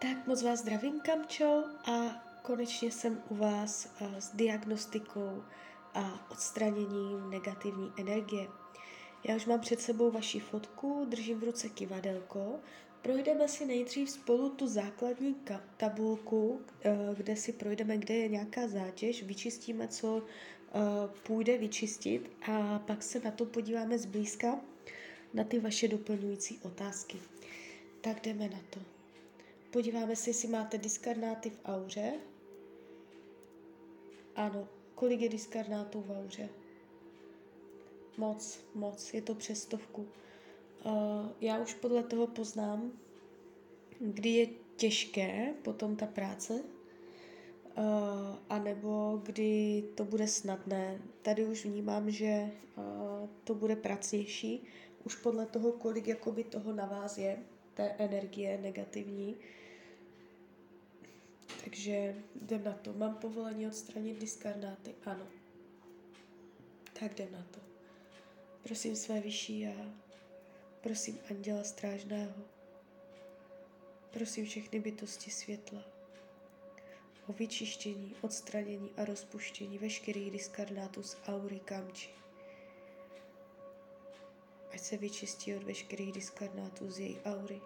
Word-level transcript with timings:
Tak 0.00 0.26
moc 0.26 0.42
vás 0.42 0.60
zdravím, 0.60 1.00
Kamčo, 1.00 1.64
a 1.84 2.24
konečně 2.42 2.92
jsem 2.92 3.22
u 3.28 3.34
vás 3.34 3.92
s 4.18 4.36
diagnostikou 4.36 5.44
a 5.94 6.30
odstraněním 6.30 7.30
negativní 7.30 7.92
energie. 7.98 8.48
Já 9.24 9.36
už 9.36 9.46
mám 9.46 9.60
před 9.60 9.80
sebou 9.80 10.10
vaši 10.10 10.40
fotku, 10.40 11.06
držím 11.08 11.40
v 11.40 11.42
ruce 11.44 11.68
kivadelko. 11.68 12.60
Projdeme 13.02 13.48
si 13.48 13.66
nejdřív 13.66 14.10
spolu 14.10 14.50
tu 14.50 14.66
základní 14.66 15.36
tabulku, 15.76 16.60
e, 16.84 17.14
kde 17.16 17.36
si 17.36 17.52
projdeme, 17.52 17.98
kde 17.98 18.14
je 18.14 18.28
nějaká 18.28 18.68
zátěž, 18.68 19.22
vyčistíme, 19.22 19.88
co 19.88 20.18
e, 20.18 20.22
půjde 21.22 21.58
vyčistit 21.58 22.30
a 22.42 22.78
pak 22.78 23.02
se 23.02 23.20
na 23.20 23.30
to 23.30 23.44
podíváme 23.44 23.98
zblízka 23.98 24.60
na 25.34 25.44
ty 25.44 25.58
vaše 25.58 25.88
doplňující 25.88 26.58
otázky. 26.62 27.18
Tak 28.00 28.20
jdeme 28.20 28.48
na 28.48 28.60
to. 28.70 28.97
Podíváme 29.70 30.16
se, 30.16 30.30
jestli 30.30 30.48
máte 30.48 30.78
diskarnáty 30.78 31.50
v 31.50 31.60
auře. 31.64 32.12
Ano, 34.36 34.68
kolik 34.94 35.20
je 35.20 35.28
diskarnátů 35.28 36.00
v 36.00 36.10
auře? 36.10 36.48
Moc, 38.16 38.60
moc, 38.74 39.14
je 39.14 39.22
to 39.22 39.34
přes 39.34 39.62
stovku. 39.62 40.08
Uh, 40.84 40.92
já 41.40 41.58
už 41.58 41.74
podle 41.74 42.02
toho 42.02 42.26
poznám, 42.26 42.92
kdy 44.00 44.30
je 44.30 44.46
těžké 44.76 45.54
potom 45.62 45.96
ta 45.96 46.06
práce, 46.06 46.54
uh, 46.54 47.82
anebo 48.48 49.20
kdy 49.22 49.84
to 49.94 50.04
bude 50.04 50.28
snadné. 50.28 51.02
Tady 51.22 51.44
už 51.44 51.64
vnímám, 51.64 52.10
že 52.10 52.50
uh, 52.76 52.84
to 53.44 53.54
bude 53.54 53.76
pracnější, 53.76 54.64
už 55.04 55.16
podle 55.16 55.46
toho, 55.46 55.72
kolik 55.72 56.06
jakoby 56.06 56.44
toho 56.44 56.72
na 56.72 56.86
vás 56.86 57.18
je, 57.18 57.38
té 57.78 57.94
energie 57.98 58.58
negativní. 58.58 59.36
Takže 61.64 62.14
jdem 62.42 62.64
na 62.64 62.72
to. 62.72 62.92
Mám 62.92 63.14
povolení 63.14 63.66
odstranit 63.66 64.18
diskarnáty? 64.18 64.94
Ano. 65.04 65.26
Tak 67.00 67.12
jdem 67.12 67.32
na 67.32 67.46
to. 67.50 67.60
Prosím 68.62 68.96
své 68.96 69.20
vyšší 69.20 69.60
já. 69.60 69.94
Prosím 70.80 71.18
anděla 71.30 71.64
strážného. 71.64 72.42
Prosím 74.10 74.46
všechny 74.46 74.80
bytosti 74.80 75.30
světla 75.30 75.84
o 77.26 77.32
vyčištění, 77.32 78.14
odstranění 78.20 78.90
a 78.96 79.04
rozpuštění 79.04 79.78
veškerých 79.78 80.30
diskarnátů 80.30 81.02
z 81.02 81.16
aury 81.26 81.60
kamči. 81.60 82.10
Ať 84.72 84.80
se 84.80 84.96
vyčistí 84.96 85.56
od 85.56 85.62
veškerých 85.62 86.12
diskarnátů 86.12 86.90
z 86.90 86.98
její 86.98 87.20
aury. 87.20 87.60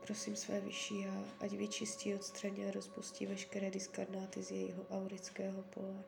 Prosím 0.00 0.36
své 0.36 0.60
vyšší 0.60 1.00
já, 1.00 1.24
ať 1.40 1.52
vyčistí, 1.52 2.14
odstraní 2.14 2.64
a 2.64 2.70
rozpustí 2.70 3.26
veškeré 3.26 3.70
diskarnáty 3.70 4.42
z 4.42 4.50
jejího 4.50 4.86
aurického 4.90 5.62
pole. 5.62 6.04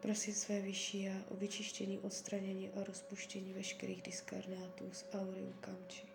Prosím 0.00 0.34
své 0.34 0.60
vyšší 0.60 1.02
já 1.02 1.14
o 1.30 1.36
vyčištění, 1.36 1.98
odstranění 1.98 2.70
a 2.70 2.84
rozpuštění 2.84 3.52
veškerých 3.52 4.02
diskarnátů 4.02 4.92
z 4.92 5.04
auriu 5.14 5.54
kamči. 5.60 6.06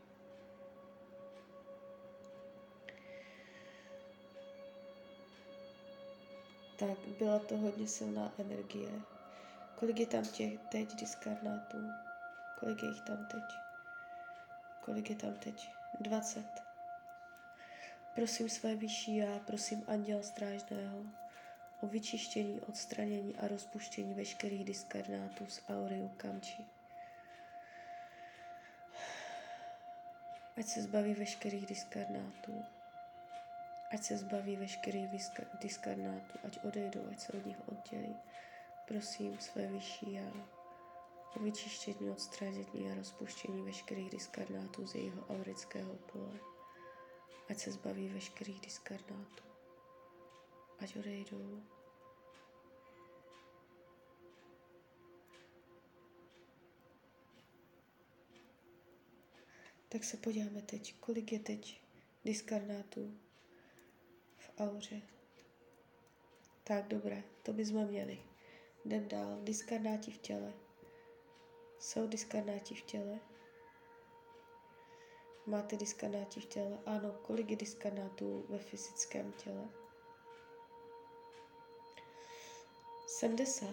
Tak, 6.76 6.98
byla 7.20 7.40
to 7.40 7.58
hodně 7.58 7.88
silná 7.88 8.34
energie. 8.38 9.17
Kolik 9.80 10.00
je 10.00 10.06
tam 10.06 10.26
těch 10.26 10.60
teď 10.60 10.96
diskarnátů? 10.96 11.92
Kolik 12.60 12.84
je 12.84 12.90
jich 12.90 13.02
tam 13.02 13.26
teď? 13.26 13.44
Kolik 14.82 15.10
je 15.10 15.16
tam 15.16 15.34
teď? 15.34 15.70
20. 16.00 16.46
Prosím 18.16 18.50
své 18.50 18.76
vyšší 18.76 19.16
já, 19.16 19.40
prosím 19.40 19.84
anděl 19.88 20.24
strážného 20.24 20.98
o 21.82 21.88
vyčištění, 21.88 22.62
odstranění 22.62 23.36
a 23.36 23.48
rozpuštění 23.48 24.14
veškerých 24.14 24.64
diskarnátů 24.64 25.46
z 25.48 25.62
auriu 25.70 26.10
kamči. 26.18 26.66
Ať 30.58 30.66
se 30.66 30.82
zbaví 30.82 31.14
veškerých 31.14 31.66
diskarnátů. 31.66 32.66
Ať 33.92 34.04
se 34.04 34.18
zbaví 34.18 34.56
veškerých 34.56 35.10
diskarnátů, 35.62 36.40
ať 36.44 36.64
odejdou, 36.64 37.08
ať 37.12 37.20
se 37.20 37.34
od 37.34 37.46
nich 37.46 37.68
oddělí. 37.68 38.16
Prosím 38.88 39.40
své 39.40 39.68
vyšší 39.68 40.14
já 40.14 40.32
o 41.36 41.40
vyčištění, 41.40 42.10
odstranění 42.10 42.92
a 42.92 42.96
rozpuštění 42.96 43.62
veškerých 43.62 44.10
diskarnátů 44.10 44.88
z 44.88 44.96
jejího 44.96 45.26
aurického 45.30 45.94
pole. 45.96 46.40
Ať 47.50 47.58
se 47.58 47.72
zbaví 47.72 48.10
veškerých 48.10 48.62
diskarnátů. 48.62 49.44
Ať 50.80 50.98
odejdou. 50.98 51.64
Tak 59.90 60.04
se 60.04 60.18
podíváme 60.18 60.62
teď, 60.62 61.00
kolik 61.00 61.32
je 61.32 61.40
teď 61.40 61.82
diskarnátů 62.26 63.18
v 64.38 64.52
auře. 64.58 65.02
Tak, 66.64 66.88
dobré, 66.88 67.24
to 67.44 67.54
bychom 67.54 67.86
měli. 67.86 68.37
Jdem 68.88 69.08
dál. 69.08 69.38
Diskarnáti 69.44 70.12
v 70.12 70.18
těle. 70.18 70.54
Jsou 71.80 72.08
diskarnáti 72.08 72.76
v 72.76 72.82
těle? 72.82 73.20
Máte 75.46 75.76
diskarnáti 75.76 76.40
v 76.40 76.46
těle? 76.46 76.80
Ano. 76.86 77.12
Kolik 77.22 77.50
je 77.50 77.56
diskarnátů 77.56 78.46
ve 78.50 78.58
fyzickém 78.58 79.32
těle? 79.32 79.70
70. 83.08 83.70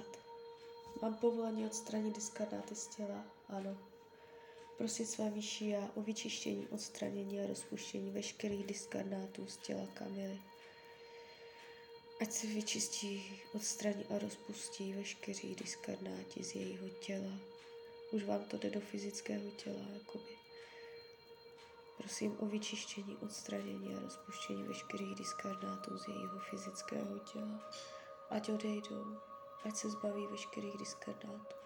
Mám 1.03 1.15
povolení 1.15 1.67
odstranit 1.67 2.15
diskarnáty 2.15 2.75
z 2.75 2.87
těla? 2.87 3.25
Ano. 3.49 3.79
Prosím 4.79 5.07
své 5.07 5.31
vyšší 5.31 5.69
já 5.69 5.91
o 5.95 6.03
vyčištění, 6.03 6.69
odstranění 6.69 7.41
a 7.41 7.47
rozpuštění 7.47 8.11
veškerých 8.11 8.67
diskarnátů 8.67 9.47
z 9.47 9.57
těla 9.57 9.87
Kamily. 9.95 10.54
Ať 12.21 12.33
se 12.33 12.47
vyčistí, 12.47 13.41
odstraní 13.55 14.05
a 14.05 14.19
rozpustí 14.19 14.93
veškerý 14.93 15.55
diskarnáti 15.55 16.45
z 16.45 16.55
jejího 16.55 16.89
těla. 16.89 17.33
Už 18.11 18.25
vám 18.25 18.45
to 18.45 18.57
jde 18.57 18.71
do 18.71 18.81
fyzického 18.81 19.51
těla, 19.51 19.87
jakoby. 19.95 20.39
Prosím 21.99 22.37
o 22.41 22.47
vyčištění, 22.47 23.17
odstranění 23.17 23.95
a 23.95 24.01
rozpuštění 24.01 24.63
veškerých 24.63 25.15
diskarnátů 25.15 25.99
z 25.99 26.09
jejího 26.09 26.39
fyzického 26.39 27.19
těla. 27.19 27.73
Ať 28.31 28.49
odejdou, 28.49 29.17
ať 29.65 29.77
se 29.77 29.91
zbaví 29.91 30.27
veškerých 30.27 30.77
diskarnátů 30.79 31.57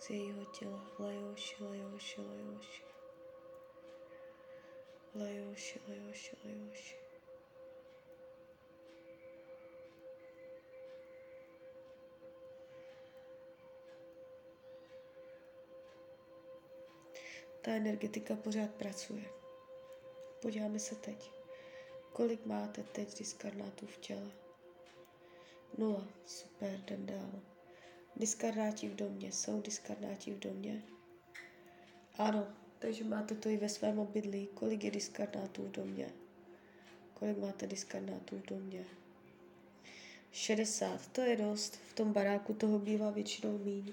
z 0.00 0.10
jejího 0.10 0.44
těla. 0.44 0.84
Lajoši, 0.98 1.64
lajoši, 1.64 2.20
lajoši. 2.20 2.82
Lajoši, 5.14 5.80
lajoši, 5.88 6.36
lajoši. 6.44 7.09
Ta 17.62 17.70
energetika 17.70 18.36
pořád 18.36 18.70
pracuje. 18.70 19.24
Podíváme 20.42 20.78
se 20.78 20.94
teď. 20.94 21.30
Kolik 22.12 22.46
máte 22.46 22.82
teď 22.82 23.18
diskarnátů 23.18 23.86
v 23.86 23.96
těle? 23.96 24.30
Nula. 25.78 26.08
Super, 26.26 26.70
jdem 26.70 27.06
dál. 27.06 27.40
Diskarnáti 28.16 28.88
v 28.88 28.94
domě. 28.94 29.32
Jsou 29.32 29.60
diskarnáti 29.60 30.32
v 30.32 30.38
domě? 30.38 30.82
Ano, 32.14 32.46
takže 32.78 33.04
máte 33.04 33.34
to 33.34 33.48
i 33.48 33.56
ve 33.56 33.68
svém 33.68 33.98
obydlí. 33.98 34.46
Kolik 34.46 34.84
je 34.84 34.90
diskarnátů 34.90 35.62
v 35.62 35.70
domě? 35.70 36.08
Kolik 37.14 37.38
máte 37.38 37.66
diskarnátů 37.66 38.38
v 38.38 38.46
domě? 38.46 38.84
60, 40.32 41.06
to 41.06 41.20
je 41.20 41.36
dost. 41.36 41.76
V 41.76 41.92
tom 41.92 42.12
baráku 42.12 42.54
toho 42.54 42.78
bývá 42.78 43.10
většinou 43.10 43.58
míň. 43.58 43.92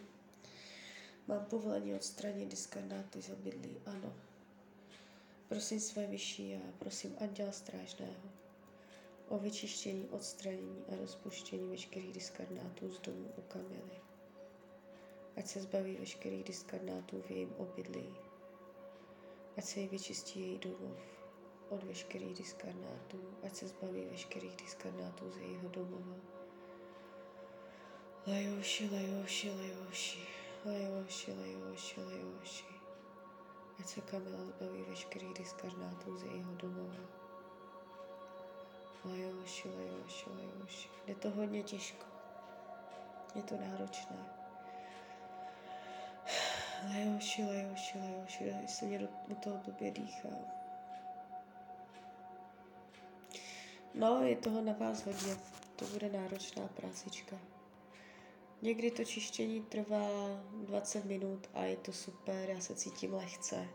Mám 1.27 1.45
povolení 1.45 1.93
odstranit 1.93 2.49
diskarnáty 2.49 3.21
z 3.21 3.29
obydlí, 3.29 3.77
ano. 3.85 4.13
Prosím 5.47 5.79
své 5.79 6.07
vyšší 6.07 6.55
a 6.55 6.59
prosím 6.79 7.15
anděla 7.19 7.51
strážného 7.51 8.29
o 9.27 9.37
vyčištění, 9.37 10.07
odstranění 10.09 10.83
a 10.93 10.95
rozpuštění 10.95 11.69
veškerých 11.69 12.13
diskarnátů 12.13 12.91
z 12.91 12.99
domu 12.99 13.31
u 13.37 13.41
Kamily. 13.41 14.01
Ať 15.37 15.47
se 15.47 15.61
zbaví 15.61 15.97
veškerých 15.97 16.43
diskarnátů 16.43 17.21
v 17.21 17.31
jejím 17.31 17.53
obydlí. 17.57 18.15
Ať 19.57 19.63
se 19.63 19.79
jí 19.79 19.87
vyčistí 19.87 20.39
její 20.39 20.57
domov 20.59 20.99
od 21.69 21.83
veškerých 21.83 22.37
diskarnátů. 22.37 23.19
Ať 23.43 23.55
se 23.55 23.67
zbaví 23.67 24.05
veškerých 24.05 24.55
diskarnátů 24.55 25.31
z 25.31 25.37
jejího 25.37 25.69
domova. 25.69 26.15
Lajoši, 28.27 28.89
lajoši, 28.89 29.49
lajoši. 29.49 30.46
Lajoši, 30.65 31.31
lajoši, 31.31 32.01
lajoši. 32.01 32.65
Ať 33.79 33.87
se 33.87 34.01
Kamila 34.01 34.45
zbaví 34.45 34.83
veškerých 34.83 35.33
diskarnátů 35.33 36.17
z 36.17 36.23
jejího 36.23 36.55
domova. 36.55 37.03
Lajoši, 39.05 39.69
lajoši, 39.69 40.29
lajoši. 40.29 40.89
Jde 41.07 41.15
to 41.15 41.29
hodně 41.29 41.63
těžko. 41.63 42.05
Je 43.35 43.41
to 43.41 43.57
náročné. 43.57 44.15
Lajoši, 46.83 47.43
lajoši, 47.43 47.99
lajoši. 47.99 48.53
Se 48.67 48.85
mě 48.85 48.99
do, 48.99 49.07
do 49.27 49.35
toho 49.35 49.57
blbě 49.57 49.91
dýchá. 49.91 50.29
No, 53.93 54.21
je 54.23 54.35
toho 54.35 54.61
na 54.61 54.73
vás 54.73 55.05
hodně. 55.05 55.35
To 55.75 55.85
bude 55.85 56.09
náročná 56.09 56.67
prácička. 56.67 57.35
Někdy 58.61 58.91
to 58.91 59.03
čištění 59.03 59.61
trvá 59.61 60.07
20 60.51 61.05
minut 61.05 61.49
a 61.53 61.63
je 61.63 61.77
to 61.77 61.93
super, 61.93 62.49
já 62.49 62.59
se 62.61 62.75
cítím 62.75 63.13
lehce. 63.13 63.69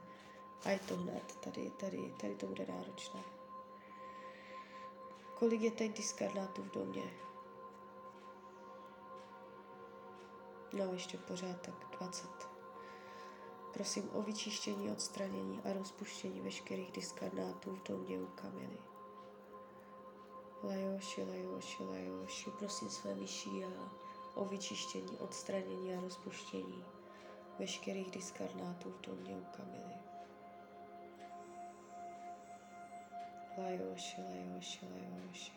A 0.64 0.70
je 0.70 0.78
to 0.78 0.96
hned, 0.96 1.36
tady, 1.44 1.70
tady, 1.70 2.14
tady 2.20 2.34
to 2.34 2.46
bude 2.46 2.66
náročné. 2.66 3.20
Kolik 5.38 5.60
je 5.60 5.70
teď 5.70 5.96
diskarnátů 5.96 6.62
v 6.62 6.70
domě? 6.70 7.02
No, 10.72 10.92
ještě 10.92 11.18
pořád 11.18 11.60
tak 11.60 11.98
20. 11.98 12.28
Prosím 13.72 14.10
o 14.12 14.22
vyčištění, 14.22 14.90
odstranění 14.90 15.60
a 15.60 15.72
rozpuštění 15.72 16.40
veškerých 16.40 16.92
diskarnátů 16.92 17.70
v 17.76 17.82
domě 17.82 18.20
u 18.20 18.26
Kamily. 18.26 18.78
Lajoši, 20.62 21.22
lajoši, 21.22 21.84
lajoši, 21.84 22.50
prosím 22.50 22.90
své 22.90 23.14
vyšší 23.14 23.64
a 23.64 24.01
o 24.34 24.44
vyčištění, 24.44 25.18
odstranění 25.18 25.94
a 25.94 26.00
rozpuštění 26.00 26.84
veškerých 27.58 28.10
diskarnátů 28.10 28.90
v 28.90 29.00
domě 29.00 29.36
u 29.36 29.44
Kamily. 29.56 29.94
Lajoši, 33.58 34.22
lajoši, 34.22 34.86
lajoši. 34.86 35.52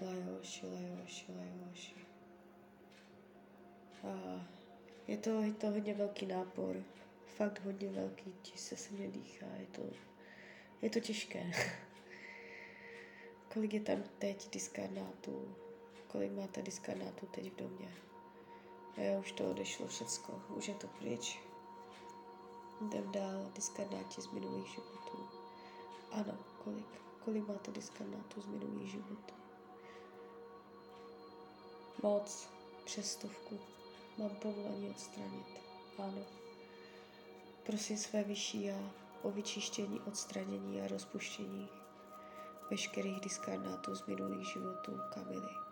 Lajoši, 0.00 0.66
lajoši, 0.66 1.32
lajoši. 1.32 1.94
A 4.04 4.46
je 5.06 5.16
to, 5.16 5.42
je 5.42 5.52
to 5.52 5.70
hodně 5.70 5.94
velký 5.94 6.26
nápor. 6.26 6.76
Fakt 7.36 7.64
hodně 7.64 7.90
velký, 7.90 8.34
se 8.54 8.76
se 8.76 8.94
mě 8.94 9.08
dýchá. 9.08 9.46
Je 9.46 9.66
to, 9.66 9.82
je 10.82 10.90
to 10.90 11.00
těžké. 11.00 11.52
Kolik 13.52 13.74
je 13.74 13.80
tam 13.80 14.02
teď 14.18 14.50
diskarnátů? 14.50 15.56
Kolik 16.08 16.32
máte 16.32 16.62
diskarnátů 16.62 17.26
teď 17.26 17.52
v 17.52 17.56
domě? 17.56 17.94
Jo, 18.96 19.20
už 19.20 19.32
to 19.32 19.50
odešlo 19.50 19.86
všecko, 19.86 20.42
už 20.48 20.68
je 20.68 20.74
to 20.74 20.86
pryč. 20.86 21.40
Jdem 22.86 23.12
dál, 23.12 23.50
diskarnáti 23.54 24.22
z 24.22 24.26
minulých 24.26 24.66
životů. 24.66 25.28
Ano, 26.12 26.34
kolik? 26.64 26.86
Kolik 27.24 27.48
máte 27.48 27.70
diskarnátů 27.70 28.40
z 28.40 28.46
minulých 28.46 28.90
životů? 28.90 29.34
Moc, 32.02 32.48
přes 32.84 33.12
stovku. 33.12 33.58
Mám 34.18 34.30
povolení 34.30 34.90
odstranit. 34.90 35.46
Ano. 35.98 36.22
Prosím 37.66 37.96
své 37.96 38.24
vyšší 38.24 38.64
já 38.64 38.90
o 39.22 39.30
vyčištění, 39.30 40.00
odstranění 40.00 40.80
a 40.80 40.88
rozpuštění 40.88 41.68
veškerých 42.70 43.20
diskarnátů 43.20 43.94
z 43.94 44.06
minulých 44.06 44.52
životů 44.52 45.00
Kamily. 45.14 45.67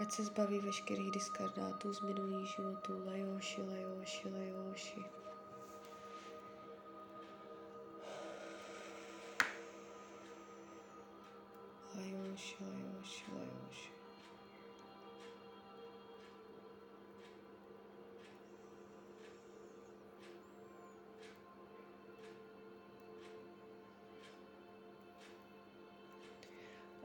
Ať 0.00 0.12
se 0.12 0.24
zbaví 0.24 0.58
veškerých 0.58 1.10
diskarnátů 1.10 1.92
z 1.92 2.00
minulých 2.00 2.46
životů 2.46 3.04
Lajoši, 3.06 3.62
Lajoši, 3.62 4.28
Lajoši. 4.28 5.00
Lajoši, 11.94 12.56
Lajoši, 12.64 13.24
Lajoši. 13.32 13.96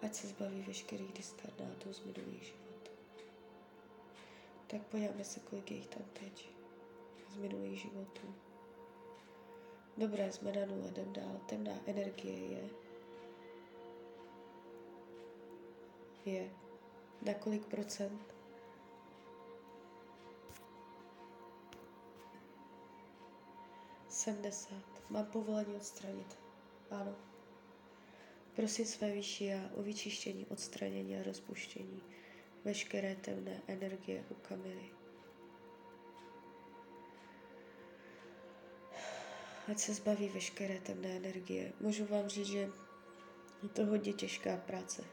ať 0.02 0.16
se 0.16 0.28
zbaví 0.28 0.64
veškerých 0.68 1.14
diskarnátů 1.14 1.94
z 1.94 2.00
minulých 2.00 2.44
životů. 2.44 2.71
Tak 4.72 4.82
podíváme 4.82 5.24
se, 5.24 5.40
kolik 5.40 5.72
je 5.72 5.78
jich 5.78 5.88
tam 5.88 6.04
teď 6.14 6.50
z 7.30 7.36
minulých 7.36 7.80
životů. 7.80 8.36
Dobré, 9.98 10.32
jsme 10.32 10.52
na 10.52 10.66
nule, 10.66 10.88
jdem 10.88 11.14
dál. 11.14 11.42
Temná 11.46 11.72
energie 11.86 12.40
je. 12.40 12.70
Je. 16.26 16.52
Na 17.22 17.34
kolik 17.34 17.66
procent? 17.66 18.36
Sedmdesát. 24.10 25.10
Mám 25.10 25.26
povolení 25.26 25.76
odstranit. 25.76 26.40
Ano. 26.92 27.16
Prosím 28.56 28.86
své 28.86 29.12
vyšší 29.12 29.54
a 29.54 29.70
o 29.76 29.84
vyčištění, 29.84 30.46
odstranění 30.46 31.18
a 31.18 31.24
rozpuštění 31.24 32.02
veškeré 32.66 33.16
temné 33.16 33.62
energie 33.68 34.24
u 34.30 34.34
Kamily. 34.34 34.90
Ať 39.72 39.80
se 39.80 39.94
zbaví 39.94 40.30
veškeré 40.30 40.80
temné 40.80 41.10
energie. 41.10 41.74
Můžu 41.80 42.06
vám 42.06 42.28
říct, 42.28 42.48
že 42.48 42.70
je 43.64 43.70
to 43.70 43.86
hodně 43.86 44.14
těžká 44.14 44.58
práce. 44.58 45.04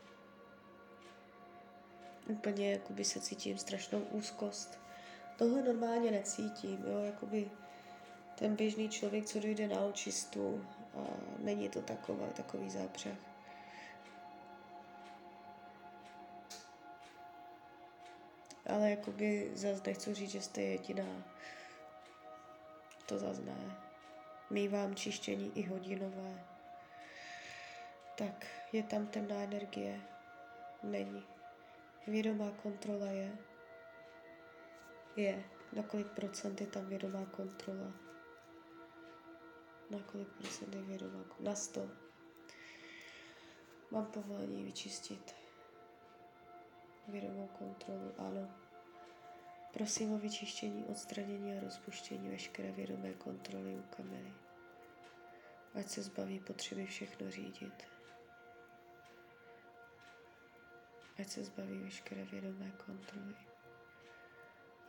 Úplně 2.28 2.72
jakoby 2.72 3.04
se 3.04 3.20
cítím 3.20 3.58
strašnou 3.58 4.00
úzkost. 4.00 4.78
Tohle 5.38 5.62
normálně 5.62 6.10
necítím, 6.10 6.84
jo, 6.86 6.98
jakoby 6.98 7.50
ten 8.38 8.56
běžný 8.56 8.88
člověk, 8.88 9.26
co 9.26 9.40
dojde 9.40 9.68
na 9.68 9.80
očistu, 9.80 10.64
a 10.94 10.98
není 11.38 11.68
to 11.68 11.82
taková, 11.82 12.26
takový 12.26 12.70
zápřeh. 12.70 13.18
Ale 18.68 18.90
jakoby 18.90 19.50
zase 19.54 19.82
nechci 19.86 20.14
říct, 20.14 20.30
že 20.30 20.42
jste 20.42 20.62
jediná. 20.62 21.24
To 23.06 23.18
zase 23.18 23.42
ne. 23.42 23.78
Mývám 24.50 24.94
čištění 24.94 25.52
i 25.58 25.62
hodinové. 25.62 26.44
Tak, 28.16 28.46
je 28.72 28.82
tam 28.82 29.06
temná 29.06 29.36
energie? 29.36 30.00
Není. 30.82 31.26
Vědomá 32.06 32.50
kontrola 32.50 33.06
je? 33.06 33.38
Je. 35.16 35.44
Na 35.72 35.82
kolik 35.82 36.08
procent 36.08 36.60
je 36.60 36.66
tam 36.66 36.86
vědomá 36.86 37.26
kontrola? 37.26 37.92
Na 39.90 39.98
kolik 39.98 40.28
procent 40.28 40.74
je 40.74 40.82
vědomá 40.82 41.18
kontrola? 41.18 41.50
Na 41.50 41.54
sto. 41.54 41.90
Mám 43.90 44.06
povolení 44.06 44.64
vyčistit 44.64 45.37
vědomou 47.08 47.46
kontrolu, 47.46 48.14
ano. 48.18 48.50
Prosím 49.72 50.12
o 50.12 50.18
vyčištění, 50.18 50.84
odstranění 50.84 51.58
a 51.58 51.60
rozpuštění 51.60 52.28
veškeré 52.28 52.72
vědomé 52.72 53.14
kontroly 53.14 53.76
u 53.76 53.82
kamery. 53.82 54.32
Ať 55.74 55.88
se 55.88 56.02
zbaví 56.02 56.40
potřeby 56.40 56.86
všechno 56.86 57.30
řídit. 57.30 57.88
Ať 61.20 61.28
se 61.28 61.44
zbaví 61.44 61.78
veškeré 61.78 62.24
vědomé 62.24 62.70
kontroly. 62.70 63.34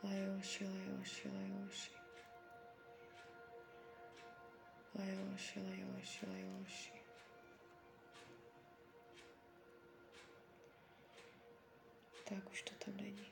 Lajoši, 0.02 0.64
lajoši, 0.64 1.28
lajoši. 1.28 1.92
Lajoši, 4.94 5.60
lajoši, 5.60 6.26
lajoši. 6.26 6.99
Tak 12.30 12.50
už 12.50 12.62
to 12.62 12.74
tam 12.84 12.96
není. 12.96 13.26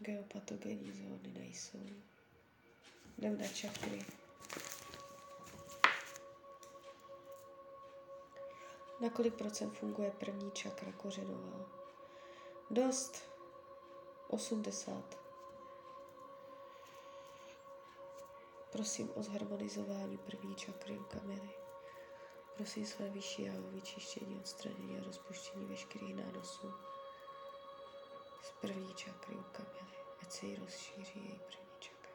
Geopatogenní 0.00 0.92
zóny 0.92 1.32
nejsou. 1.38 1.86
Jdem 3.18 3.38
na 3.38 3.48
čakry. 3.48 4.04
Na 9.00 9.10
kolik 9.10 9.34
procent 9.34 9.70
funguje 9.70 10.10
první 10.10 10.52
čakra 10.52 10.92
kořenová? 10.92 11.66
Dost. 12.70 13.30
80. 14.28 15.18
Prosím 18.72 19.10
o 19.14 19.22
zharmonizování 19.22 20.18
první 20.18 20.54
čakry 20.54 20.98
u 20.98 21.04
kameny. 21.04 21.50
Prosím 22.56 22.86
své 22.86 23.10
vyšší 23.10 23.50
a 23.50 23.52
o 23.52 23.70
vyčištění, 23.70 24.38
odstranění 24.40 24.98
a 24.98 25.04
rozpuštění 25.04 25.64
veškerých 25.64 26.14
nánosů 26.14 26.72
z 28.42 28.50
první 28.60 28.94
čakry 28.94 29.34
u 29.34 29.42
kamily. 29.42 29.96
ať 30.22 30.32
se 30.32 30.46
jí 30.46 30.56
rozšíří 30.56 31.20
její 31.24 31.38
první 31.38 31.70
čakra. 31.80 32.12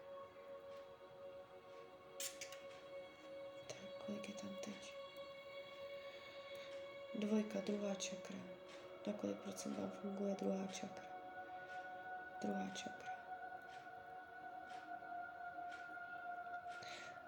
Tak, 3.68 4.06
kolik 4.06 4.30
je 4.30 4.36
tam 4.36 4.50
teď? 4.66 4.96
Dvojka, 7.16 7.60
druhá 7.62 7.96
čakra. 7.96 8.38
Na 9.08 9.14
kolik 9.14 9.38
procent 9.38 9.80
vám 9.80 9.92
funguje 10.02 10.36
druhá 10.40 10.68
čakra? 10.68 11.04
Druhá 12.42 12.70
čakra. 12.70 13.06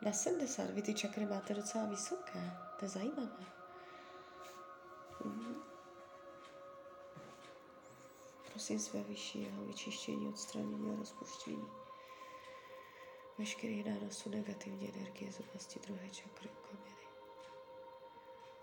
Na 0.01 0.13
70 0.13 0.69
vy 0.69 0.81
ty 0.81 0.93
čakry 0.93 1.25
máte 1.25 1.53
docela 1.53 1.85
vysoké. 1.85 2.57
To 2.79 2.85
je 2.85 2.89
zajímavé. 2.89 3.45
Mhm. 5.25 5.66
Prosím 8.67 8.79
své 8.79 9.03
vyšší 9.03 9.43
jeho 9.43 9.65
vyčištění, 9.65 10.27
odstranění 10.27 10.91
a 10.93 10.99
rozpuštění 10.99 11.67
veškerých 13.37 13.85
nánosů 13.85 14.29
negativní 14.29 14.93
energie 14.95 15.31
z 15.31 15.39
oblasti 15.39 15.79
druhé 15.79 16.09
čakry 16.09 16.49
kamily. 16.61 17.07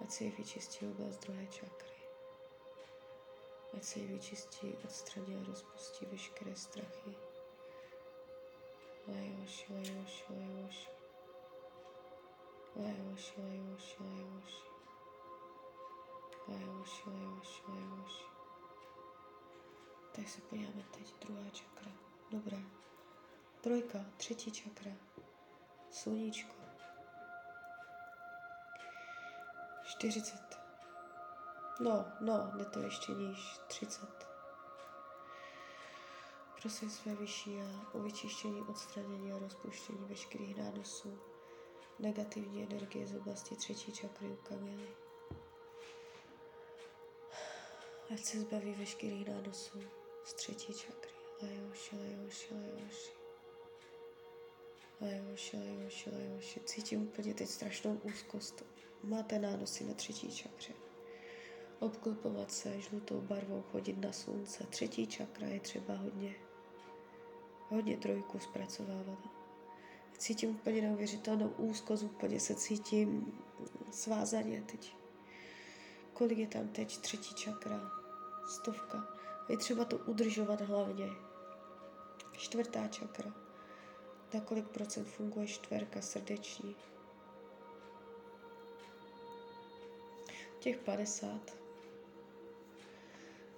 Ať 0.00 0.10
se 0.10 0.24
jí 0.24 0.30
vyčistí 0.30 0.86
oblast 0.86 1.18
druhé 1.18 1.46
čakry. 1.46 1.96
Ať 3.76 3.84
se 3.84 3.98
jí 3.98 4.06
vyčistí, 4.06 4.76
odstraní 4.84 5.36
a 5.36 5.44
rozpustí 5.44 6.06
veškeré 6.06 6.56
strachy. 6.56 7.16
Lajoši, 9.08 9.72
lajoši, 9.72 10.24
lajoši. 10.30 10.88
Lajoši, 12.76 13.40
lajoši, 13.40 13.96
lajoši. 14.00 14.64
Lajoši, 16.48 17.10
lajoši, 17.10 17.62
lajoši. 17.68 18.33
Tak 20.16 20.28
se 20.28 20.40
podíváme 20.40 20.82
teď. 20.90 21.14
Druhá 21.26 21.50
čakra. 21.50 21.92
Dobrá. 22.30 22.58
Trojka, 23.60 24.04
třetí 24.16 24.50
čakra. 24.50 24.90
Sluníčko. 25.90 26.54
40. 29.84 30.34
No, 31.80 32.04
no, 32.20 32.52
jde 32.56 32.64
to 32.64 32.80
ještě 32.80 33.12
níž. 33.12 33.58
30. 33.66 34.26
Prosím 36.62 36.90
své 36.90 37.14
vyšší 37.14 37.60
a 37.60 37.94
o 37.94 37.98
vyčištění, 37.98 38.62
odstranění 38.62 39.32
a 39.32 39.38
rozpuštění 39.38 40.04
veškerých 40.08 40.56
nánosů 40.56 41.18
negativní 41.98 42.62
energie 42.62 43.06
z 43.06 43.16
oblasti 43.16 43.56
třetí 43.56 43.92
čakry 43.92 44.28
u 44.28 44.36
kamily. 44.36 44.88
Ať 48.14 48.20
se 48.20 48.40
zbaví 48.40 48.74
veškerých 48.74 49.28
nánosů 49.28 50.03
z 50.24 50.34
třetí 50.34 50.74
čakry. 50.74 51.10
Lajoši, 51.42 51.96
lajoši, 51.96 52.54
lajoši. 52.54 53.12
Lajoši, 55.00 55.56
lajoši, 55.56 56.10
lajoši. 56.10 56.60
Cítím 56.64 57.02
úplně 57.02 57.34
teď 57.34 57.48
strašnou 57.48 58.00
úzkost. 58.02 58.64
Máte 59.02 59.38
nánosy 59.38 59.84
na 59.84 59.94
třetí 59.94 60.32
čakře. 60.32 60.72
Obklopovat 61.78 62.52
se 62.52 62.80
žlutou 62.80 63.20
barvou, 63.20 63.62
chodit 63.62 63.98
na 63.98 64.12
slunce. 64.12 64.64
Třetí 64.64 65.06
čakra 65.06 65.46
je 65.46 65.60
třeba 65.60 65.94
hodně, 65.94 66.34
hodně 67.68 67.96
trojku 67.96 68.38
zpracovávat. 68.38 69.18
Cítím 70.18 70.50
úplně 70.50 70.82
neuvěřitelnou 70.82 71.48
úzkost, 71.48 72.02
úplně 72.02 72.40
se 72.40 72.54
cítím 72.54 73.38
svázaně 73.90 74.62
teď. 74.62 74.96
Kolik 76.12 76.38
je 76.38 76.46
tam 76.46 76.68
teď? 76.68 76.98
Třetí 76.98 77.34
čakra, 77.34 77.90
stovka. 78.48 79.13
Je 79.48 79.56
třeba 79.56 79.84
to 79.84 79.98
udržovat 79.98 80.60
hlavně. 80.60 81.10
Čtvrtá 82.32 82.88
čakra. 82.88 83.34
Na 84.34 84.40
kolik 84.40 84.68
procent 84.68 85.04
funguje 85.04 85.46
čtverka 85.46 86.00
srdeční? 86.02 86.76
Těch 90.58 90.78
50. 90.78 91.56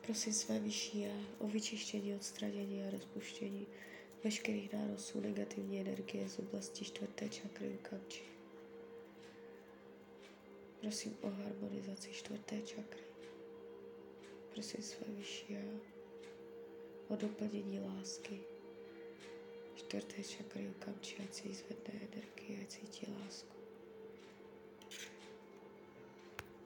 Prosím 0.01 0.33
své 0.33 0.59
vyšší 0.59 1.07
a 1.07 1.13
o 1.39 1.49
vyčištění, 1.49 2.15
odstranění 2.15 2.85
a 2.85 2.91
rozpuštění 2.91 3.67
veškerých 4.25 4.73
nánosů 4.73 5.21
negativní 5.21 5.81
energie 5.81 6.29
z 6.29 6.39
oblasti 6.39 6.85
čtvrté 6.85 7.29
čakry 7.29 7.69
u. 7.69 8.23
Prosím 10.81 11.17
o 11.21 11.31
harmonizaci 11.31 12.13
čtvrté 12.13 12.63
čakry. 12.63 13.06
Prosím 14.57 14.83
své 14.83 15.07
vyšší 15.09 15.57
o 17.09 17.17
doplnění 17.17 17.81
lásky. 17.81 18.41
Čtvrté 19.75 20.23
čakry 20.23 20.69
u 20.69 20.73
kamči, 20.73 21.17
ať 21.25 21.35
si 21.35 21.55
zvedne 21.55 22.01
energie, 22.09 22.63
ať 22.63 22.69
cítí 22.69 23.07
lásku. 23.21 23.57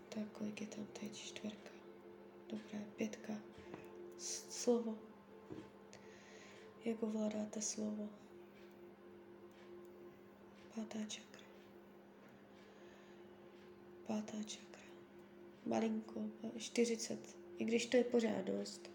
Tak, 0.09 0.28
kolik 0.32 0.61
je 0.61 0.66
tam 0.66 0.87
teď? 0.87 1.12
Čtvrka. 1.16 1.70
Dobré, 2.49 2.85
pětka. 2.97 3.32
Slovo. 4.50 4.99
Jak 6.85 7.02
ovládáte 7.02 7.62
slovo? 7.62 8.09
Pátá 10.75 10.99
čakra. 11.09 11.47
Pátá 14.06 14.42
čakra. 14.42 14.87
Malinko, 15.66 16.20
40. 16.59 17.39
I 17.60 17.64
když 17.64 17.86
to 17.86 17.96
je 17.96 18.04
pořád 18.04 18.44
dost. 18.44 18.90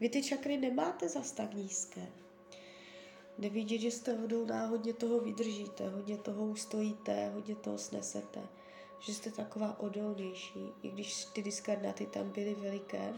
Vy 0.00 0.08
ty 0.08 0.22
čakry 0.22 0.56
nemáte 0.56 1.08
zas 1.08 1.32
tak 1.32 1.54
nízké. 1.54 2.06
Nevidět, 3.38 3.78
že 3.78 3.90
jste 3.90 4.12
hodou 4.12 4.46
hodně 4.68 4.94
toho 4.94 5.20
vydržíte, 5.20 5.88
hodně 5.88 6.18
toho 6.18 6.44
ustojíte, 6.44 7.28
hodně 7.28 7.54
toho 7.54 7.78
snesete. 7.78 8.40
Že 9.00 9.14
jste 9.14 9.30
taková 9.30 9.80
odolnější, 9.80 10.60
i 10.82 10.90
když 10.90 11.24
ty 11.24 11.42
diskarnáty 11.42 12.06
tam 12.06 12.30
byly 12.30 12.54
veliké, 12.54 13.14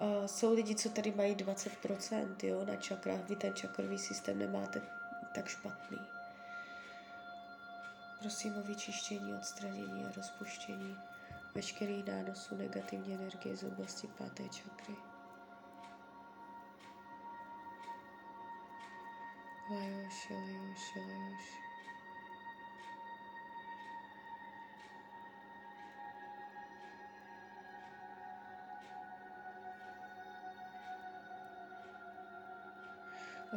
Uh, 0.00 0.26
jsou 0.26 0.54
lidi, 0.54 0.74
co 0.74 0.88
tady 0.88 1.10
mají 1.10 1.36
20% 1.36 2.36
jo, 2.42 2.64
na 2.64 2.76
čakrách. 2.76 3.28
Vy 3.28 3.36
ten 3.36 3.54
čakrový 3.54 3.98
systém 3.98 4.38
nemáte 4.38 4.82
tak 5.34 5.48
špatný. 5.48 5.98
Prosím 8.20 8.58
o 8.58 8.62
vyčištění, 8.62 9.34
odstranění 9.34 10.04
a 10.04 10.12
rozpuštění 10.16 10.96
veškerých 11.56 12.04
nánosů 12.04 12.56
negativní 12.56 13.14
energie 13.14 13.56
z 13.56 13.64
oblasti 13.64 14.06
páté 14.06 14.48
čakry. 14.48 14.94
Lajoši, 19.70 20.34
lajoši, 20.34 20.98
lajoši. 20.98 21.66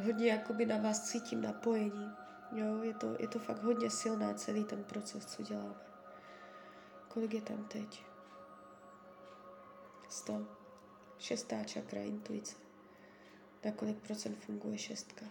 hodně 0.06 0.32
jakoby 0.32 0.66
na 0.66 0.78
vás 0.78 1.04
cítím 1.04 1.42
napojení. 1.42 2.12
Jo, 2.52 2.84
je 2.84 2.94
to, 2.94 3.16
je 3.20 3.28
to 3.28 3.40
fakt 3.40 3.64
hodně 3.64 3.90
silné 3.90 4.34
celý 4.34 4.64
ten 4.64 4.84
proces, 4.84 5.26
co 5.26 5.44
děláme. 5.44 5.89
Kolik 7.14 7.34
je 7.34 7.42
tam 7.42 7.64
teď? 7.64 8.04
100. 10.10 10.48
Šestá 11.20 11.64
čakra, 11.64 12.02
intuice. 12.02 12.56
Na 13.66 13.72
kolik 13.72 13.98
procent 13.98 14.46
funguje 14.46 14.78
šestka? 14.78 15.26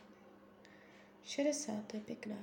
60, 1.25 1.87
to 1.87 1.97
je 1.97 2.03
pěkná. 2.03 2.37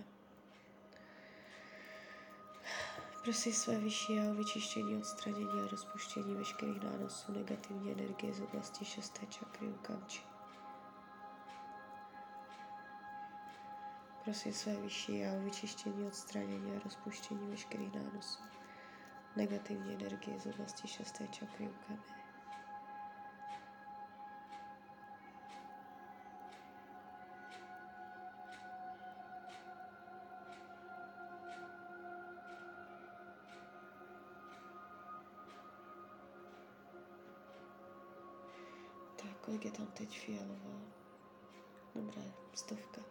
Prosím 3.23 3.53
své 3.53 3.79
vyšší 3.79 4.19
a 4.19 4.33
vyčištění, 4.33 4.97
odstranění 4.97 5.61
a 5.65 5.67
rozpuštění 5.71 6.35
veškerých 6.35 6.83
nánosů 6.83 7.31
negativní 7.31 7.91
energie 7.91 8.33
z 8.33 8.41
oblasti 8.41 8.85
šesté 8.85 9.25
čakry 9.25 9.67
u 9.67 9.73
kamči. 9.73 10.21
Prosím 14.23 14.53
své 14.53 14.75
vyšší 14.75 15.25
a 15.25 15.39
vyčištění, 15.43 16.07
odstranění 16.07 16.75
a 16.75 16.79
rozpuštění 16.83 17.47
veškerých 17.49 17.93
nánosů. 17.93 18.54
Negativní 19.35 19.93
energie 19.93 20.39
z 20.39 20.45
oblasti 20.45 20.87
šesté 20.87 21.27
čakry 21.27 21.67
u 21.67 21.73
kolik 39.45 39.65
je 39.65 39.71
tam 39.71 39.87
teď 39.87 40.19
fialová? 40.19 40.81
Dobré, 41.95 42.33
stovka. 42.53 43.01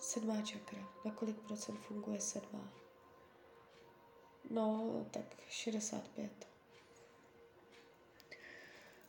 Sedmá 0.00 0.42
čakra. 0.42 0.78
Na 1.04 1.10
kolik 1.10 1.40
procent 1.40 1.76
funguje 1.80 2.20
sedmá? 2.20 2.85
No, 4.50 5.06
tak 5.10 5.24
65. 5.48 6.48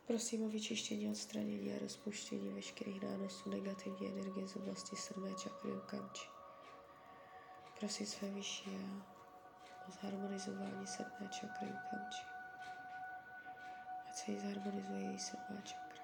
Prosím 0.08 0.46
o 0.46 0.50
vyčištění, 0.50 1.10
odstranění 1.10 1.74
a 1.74 1.79
rozpuštění 1.79 2.50
veškerých 2.50 3.01
nánosů 3.01 3.50
negativní 3.50 4.08
energie 4.08 4.48
z 4.48 4.56
oblasti 4.56 4.96
sedmé 4.96 5.34
čakry 5.34 5.72
u 5.72 5.79
kanči. 5.79 6.27
Prosím 7.79 8.06
své 8.06 8.29
vyšší 8.29 8.70
a 8.70 9.88
o 9.88 9.91
zharmonizování 9.91 10.88
sedmé 10.88 11.29
čakry 11.32 11.67
u 11.67 11.89
kanči. 11.91 12.24
Ať 14.10 14.15
se 14.15 14.32
jí 14.32 14.39
zharmonizuje 14.39 15.01
její 15.01 15.20
sedmá 15.20 15.62
čakra. 15.62 16.03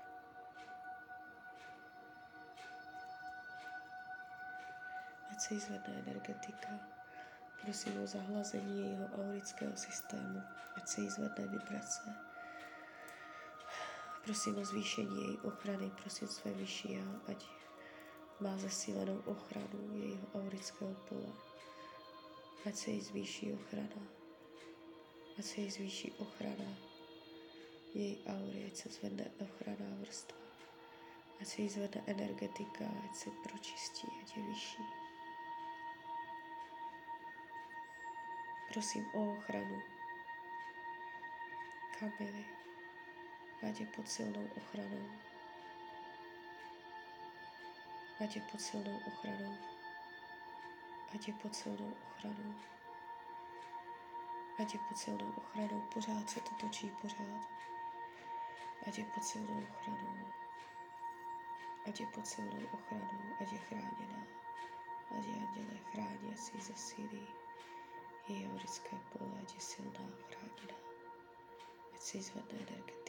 Ať 5.32 5.40
se 5.42 5.54
jí 5.54 5.60
zvedne 5.60 5.94
energetika. 5.94 6.93
Prosím 7.64 8.04
o 8.04 8.08
zahlazení 8.08 8.82
jejího 8.82 9.06
aurického 9.06 9.78
systému. 9.78 10.42
Ať 10.78 10.88
se 10.88 11.02
jí 11.02 11.10
zvedne 11.10 11.48
vibrace 11.48 12.16
Prosím 14.24 14.58
o 14.58 14.66
zvýšení 14.66 15.22
její 15.22 15.38
ochrany, 15.38 15.92
prosím 16.02 16.28
své 16.28 16.52
vyšší 16.52 16.94
já, 16.94 17.22
ať 17.32 17.46
má 18.40 18.58
zesílenou 18.58 19.20
ochranu 19.26 19.94
jejího 19.94 20.28
aurického 20.34 20.94
pole. 20.94 21.34
Ať 22.66 22.76
se 22.76 22.92
jí 22.92 23.02
zvýší 23.02 23.54
ochrana. 23.54 24.08
Ať 25.40 25.46
se 25.46 25.62
jí 25.62 25.72
zvýší 25.72 26.12
ochrana 26.12 26.78
její 27.94 28.24
aury, 28.28 28.66
ať 28.68 28.76
se 28.76 28.90
zvedne 28.90 29.32
ochranná 29.40 29.96
vrstva. 30.00 30.38
Ať 31.42 31.48
se 31.48 31.62
jí 31.62 31.70
zvedne 31.70 32.04
energetika, 32.08 32.86
ať 33.10 33.16
se 33.16 33.30
pročistí, 33.44 34.08
ať 34.22 34.38
je 34.38 34.44
vyšší. 34.44 35.03
Prosím 38.74 39.06
o 39.14 39.32
ochranu. 39.32 39.82
Kamily 42.00 42.46
ať 43.70 43.80
je 43.80 43.86
pod 43.86 44.10
silnou 44.10 44.50
ochranou. 44.58 45.06
Ať 48.24 48.36
je 48.36 48.42
pod 48.42 48.62
silnou 48.62 48.98
ochranou. 49.08 49.58
Ať 51.14 51.28
je 51.28 51.34
pod 51.34 51.56
silnou 51.56 51.94
ochranou. 52.10 52.54
Ať 54.60 54.74
je 54.74 54.80
pod 54.90 54.98
silnou 54.98 55.30
ochranou. 55.38 55.82
Pořád 55.94 56.30
se 56.30 56.40
to 56.40 56.52
točí, 56.60 56.90
pořád. 57.02 57.44
Ať 58.88 58.98
je 58.98 59.06
pod 59.06 59.24
silnou 59.24 59.64
ochranou. 59.70 60.26
Ať 61.88 62.00
je 62.00 62.08
pod 62.08 62.28
silnou 62.28 62.66
ochranou. 62.74 63.22
Ať 63.42 63.52
je 63.52 63.60
chráněná. 63.60 64.22
Ať 65.18 65.26
je 65.26 65.34
anděle 65.34 65.78
chrání, 65.92 66.32
ať 66.32 66.38
si 66.38 66.62
zesílí 66.62 67.43
její 68.28 68.48
aurické 68.48 68.98
pole, 69.14 69.32
ať 69.42 69.56
je 69.56 69.62
silná, 69.62 69.92
chráněná. 70.28 70.78
Ať 71.94 72.02
si 72.02 72.22
zvedne 72.22 72.60
energie. 72.60 73.04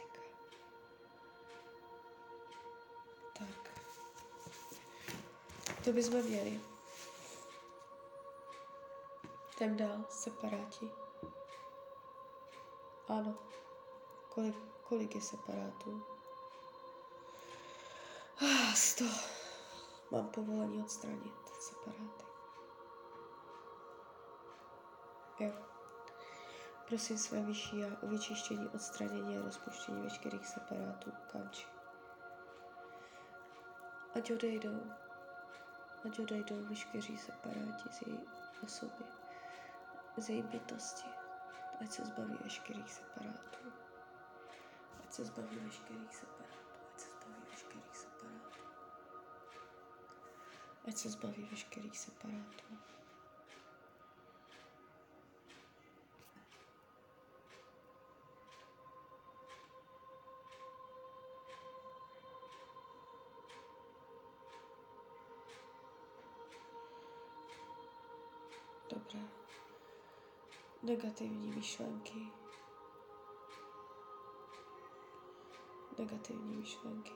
Tak. 3.37 3.71
To 5.83 5.91
bychom 5.91 6.23
měli. 6.23 6.61
Jdem 9.55 9.77
dál, 9.77 10.05
separáti. 10.09 10.91
Ano. 13.07 13.37
Kolik, 14.29 14.55
kolik 14.83 15.15
je 15.15 15.21
separátů? 15.21 16.05
Ah, 18.41 18.75
sto. 18.75 19.05
Mám 20.11 20.27
povolení 20.27 20.81
odstranit 20.81 21.49
separáty. 21.59 22.24
Prosím 26.87 27.17
své 27.17 27.41
vyšší 27.41 27.83
a 27.83 28.03
o 28.03 28.07
vyčištění, 28.07 28.69
odstranění 28.69 29.37
a 29.37 29.41
rozpuštění 29.41 30.01
veškerých 30.01 30.47
separátů. 30.47 31.11
Kanči 31.31 31.67
ať 34.15 34.31
odejdou, 34.31 34.91
ať 36.05 36.19
odejdou 36.19 36.65
veškeří 36.65 37.17
separáti 37.17 37.89
z 37.91 38.01
její 38.07 38.19
osoby, 38.63 39.03
z 40.17 40.29
její 40.29 40.41
bytosti, 40.41 41.09
ať 41.81 41.91
se 41.91 42.05
zbaví 42.05 42.37
veškerých 42.43 42.93
separátů, 42.93 43.73
ať 45.03 45.13
se 45.13 45.25
zbaví 45.25 45.55
veškerých 45.55 46.15
separátů, 46.15 46.55
ať 46.93 46.99
se 46.99 47.11
zbaví 47.11 47.49
veškerých 47.51 47.97
separátů, 47.97 48.61
ať 50.87 50.97
se 50.97 51.09
zbaví 51.09 51.47
veškerých 51.51 51.99
separátů. 51.99 52.77
Negativní 70.85 71.51
myšlenky. 71.51 72.31
Negativní 75.97 76.55
myšlenky. 76.55 77.13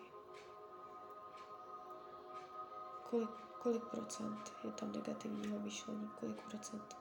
Kolik, 3.09 3.29
kolik 3.61 3.83
procent 3.85 4.53
je 4.63 4.71
tam 4.71 4.91
negativního 4.91 5.59
myšlení? 5.59 6.09
Kolik 6.19 6.41
procent 6.41 6.97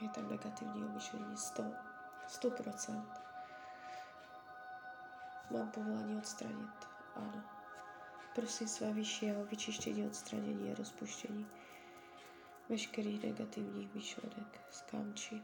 je 0.00 0.08
tam 0.08 0.30
negativního 0.30 0.88
myšlení? 0.88 1.36
100. 1.36 1.62
100 2.26 2.50
procent. 2.50 3.10
Mám 5.50 5.70
povolání 5.70 6.16
odstranit. 6.16 6.88
Ano. 7.14 7.42
Prosím 8.34 8.68
své 8.68 8.92
vyšší 8.92 9.32
o 9.32 9.44
vyčištění, 9.44 10.06
odstranění 10.06 10.72
a 10.72 10.74
rozpuštění 10.74 11.46
veškerých 12.68 13.22
negativních 13.22 13.94
myšlenek 13.94 14.60
z 14.70 14.80
kamči. 14.82 15.42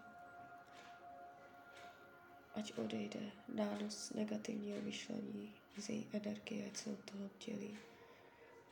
Ať 2.54 2.78
odejde 2.78 3.20
nános 3.48 4.10
negativního 4.10 4.82
myšlení 4.82 5.54
z 5.78 5.88
její 5.88 6.10
energie, 6.12 6.66
ať 6.66 6.76
se 6.76 6.90
od 6.90 7.10
toho 7.10 7.24
oddělí. 7.24 7.78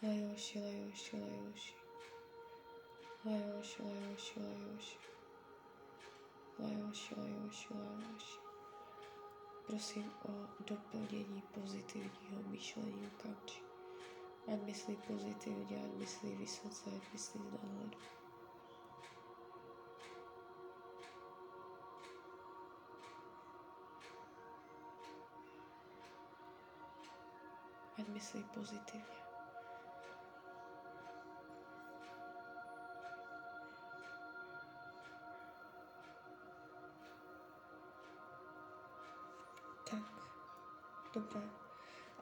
Lajoši, 0.03 0.59
lajoši, 0.59 1.17
lajoši. 1.17 1.75
Lajoši, 3.25 3.83
lajoši, 3.83 4.41
lajoši. 4.41 4.99
Lajoši, 6.59 7.15
lajoši, 7.15 7.75
lajoši. 7.75 8.39
Prosím 9.67 10.13
o 10.29 10.63
doplnění 10.65 11.43
pozitivního 11.55 12.43
myšlení 12.47 13.11
kamči. 13.23 13.61
Ať 14.53 14.63
myslí 14.63 14.97
pozitivně, 14.97 15.85
ať 15.85 15.91
myslí 15.99 16.33
vysoce, 16.37 16.91
ať 16.97 17.13
myslí 17.13 17.41
náhledu. 17.41 17.99
Ať 27.99 28.09
myslí 28.09 28.45
pozitivně. 28.55 29.17
Tak, 39.91 40.03
dobré. 41.15 41.41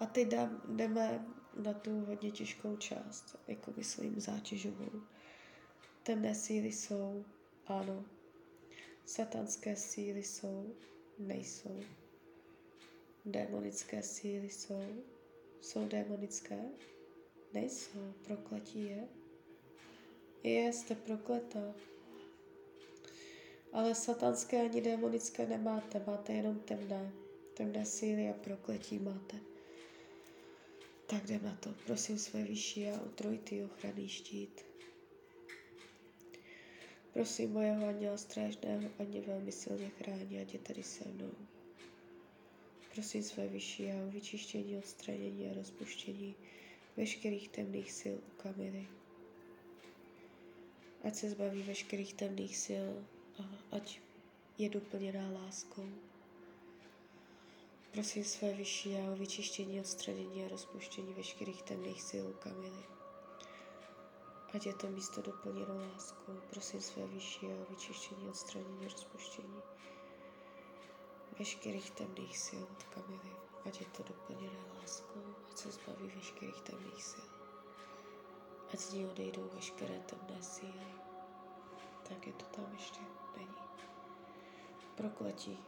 A 0.01 0.07
teď 0.07 0.29
dám, 0.29 0.61
jdeme 0.69 1.27
na 1.55 1.73
tu 1.75 2.05
hodně 2.05 2.31
těžkou 2.31 2.77
část, 2.77 3.37
jako 3.47 3.73
myslím 3.77 4.21
zátěžovou. 4.21 5.03
Temné 6.03 6.35
síly 6.35 6.73
jsou, 6.73 7.25
ano. 7.67 8.05
Satanské 9.05 9.77
síly 9.77 10.23
jsou, 10.23 10.75
nejsou. 11.19 11.81
Démonické 13.25 14.03
síly 14.03 14.51
jsou, 14.51 15.05
jsou 15.65 15.89
démonické? 15.89 16.59
Nejsou. 17.53 18.13
Prokletí 18.25 18.85
je? 18.85 19.09
Je, 20.43 20.73
jste. 20.73 20.97
Ale 23.73 23.95
satanské 23.95 24.63
ani 24.63 24.81
démonické 24.81 25.47
nemáte, 25.47 26.03
máte 26.07 26.33
jenom 26.33 26.59
temné. 26.59 27.13
Temné 27.55 27.87
síly 27.87 28.31
a 28.31 28.33
prokletí 28.33 28.99
máte. 28.99 29.37
Tak 31.07 31.25
jdem 31.25 31.45
na 31.45 31.57
to. 31.61 31.75
Prosím 31.87 32.19
své 32.19 32.43
vyšší 32.43 32.89
a 32.89 33.01
o 33.01 33.09
trojitý 33.09 33.63
ochranný 33.63 34.09
štít. 34.09 34.65
Prosím 37.13 37.53
mojeho 37.53 37.89
anděla 37.89 38.17
strážného, 38.17 38.91
mě 39.09 39.21
velmi 39.21 39.53
silně 39.53 39.89
chrání, 39.89 40.41
ať 40.41 40.53
je 40.53 40.59
tady 40.59 40.83
se 40.83 41.09
mnou. 41.09 41.54
Prosím 42.95 43.23
své 43.23 43.49
vyšší 43.49 43.91
a 43.91 44.07
o 44.07 44.11
vyčištění, 44.11 44.79
odstranění 44.79 45.51
a 45.51 45.55
rozpuštění 45.55 46.35
veškerých 46.97 47.49
temných 47.49 47.93
sil 48.01 48.17
u 48.29 48.43
kamily. 48.43 48.87
Ať 51.05 51.15
se 51.15 51.31
zbaví 51.31 51.63
veškerých 51.63 52.15
temných 52.15 52.57
sil 52.67 52.87
a 53.39 53.77
ať 53.77 54.01
je 54.59 54.69
doplněná 54.69 55.31
láskou. 55.31 55.89
Prosím 57.93 58.25
své 58.25 58.53
vyšší 58.53 58.91
já 58.91 59.13
o 59.13 59.17
vyčištění, 59.17 59.81
odstranění 59.81 60.45
a 60.45 60.49
rozpuštění 60.49 61.15
veškerých 61.15 61.63
temných 61.63 62.03
sil 62.11 62.27
Kamily. 62.33 62.85
Ať 64.55 64.67
je 64.67 64.75
to 64.75 64.87
místo 64.87 65.23
doplněno 65.23 65.77
láskou. 65.77 66.33
Prosím 66.51 66.81
své 66.81 67.07
vyšší 67.07 67.47
a 67.47 67.63
o 67.63 67.71
vyčištění, 67.71 68.29
odstranění 68.29 68.87
a 68.87 68.89
rozpuštění 68.89 69.74
veškerých 71.39 71.91
temných 71.91 72.39
sil 72.45 72.63
od 72.63 72.83
Kamily. 72.83 73.33
Ať 73.67 73.81
je 73.81 73.87
to 73.87 74.03
doplněné 74.03 74.61
láskou, 74.77 75.25
ať 75.51 75.59
se 75.59 75.71
zbaví 75.71 76.13
veškerých 76.17 76.61
temných 76.61 77.05
sil. 77.11 77.29
Ať 78.73 78.81
z 78.81 78.93
ní 78.93 79.07
odejdou 79.07 79.51
veškeré 79.55 79.99
temné 79.99 80.43
síly. 80.43 80.91
Tak 82.09 82.27
je 82.27 82.33
to 82.33 82.45
tam 82.45 82.73
ještě 82.73 83.01
není. 83.37 83.59
Prokletí 84.95 85.59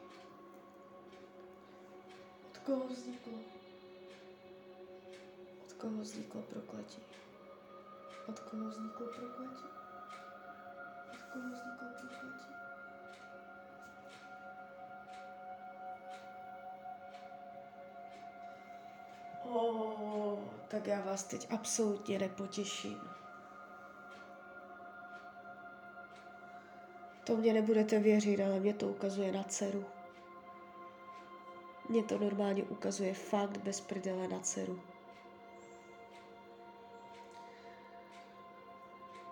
koho 2.67 2.89
vzniklo? 2.89 3.39
Od 5.65 5.73
koho 5.73 6.01
vzniklo 6.03 6.43
prokletí? 6.43 7.03
Od 8.29 8.41
koho 8.41 8.69
vzniklo 8.69 9.07
prokletí? 9.07 9.69
Od 11.15 11.23
koho 11.33 11.47
vzniklo 11.47 11.89
prokletí? 11.99 12.56
Oh, 19.57 20.39
tak 20.69 20.87
já 20.87 21.01
vás 21.01 21.25
teď 21.25 21.53
absolutně 21.53 22.19
nepotěším. 22.19 23.01
To 27.27 27.37
mě 27.37 27.53
nebudete 27.53 27.99
věřit, 27.99 28.41
ale 28.41 28.61
mě 28.61 28.75
to 28.75 28.89
ukazuje 28.89 29.33
na 29.33 29.43
dceru. 29.43 29.85
Mě 31.89 32.03
to 32.03 32.19
normálně 32.19 32.63
ukazuje 32.63 33.15
fakt 33.15 33.57
bez 33.59 33.81
prdele 33.81 34.29
na 34.29 34.41
dceru. 34.41 34.81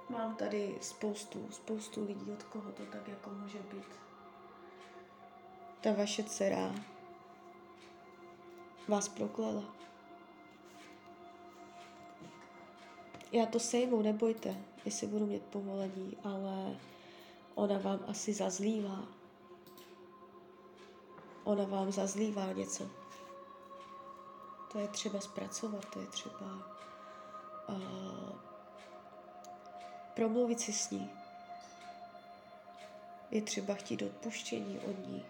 Mám 0.09 0.35
tady 0.37 0.79
spoustu, 0.81 1.49
spoustu 1.51 2.05
lidí, 2.05 2.33
od 2.33 2.43
koho 2.43 2.73
to 2.73 2.87
tak 2.87 3.09
jako 3.09 3.31
může 3.31 3.59
být. 3.59 4.01
Ta 5.81 5.93
vaše 5.93 6.23
dcera 6.23 6.75
vás 8.89 9.09
proklela. 9.09 9.85
Já 13.35 13.47
to 13.47 13.61
sejmu, 13.61 14.03
nebojte, 14.03 14.57
jestli 14.85 15.07
budu 15.07 15.27
mít 15.27 15.42
povolení, 15.42 16.16
ale 16.25 16.77
ona 17.55 17.79
vám 17.79 18.01
asi 18.07 18.33
zazlívá 18.33 19.05
ona 21.44 21.64
vám 21.64 21.92
zazlívá 21.92 22.53
něco. 22.53 22.90
To 24.73 24.79
je 24.79 24.88
třeba 24.88 25.20
zpracovat, 25.20 25.85
to 25.92 26.01
je 26.01 26.07
třeba 26.07 26.47
uh, 27.68 28.38
promluvit 30.14 30.61
si 30.61 30.73
s 30.73 30.90
ní. 30.90 31.11
Je 33.31 33.42
třeba 33.42 33.75
chtít 33.75 34.03
odpuštění 34.03 34.79
od 34.79 35.07
ní. 35.07 35.25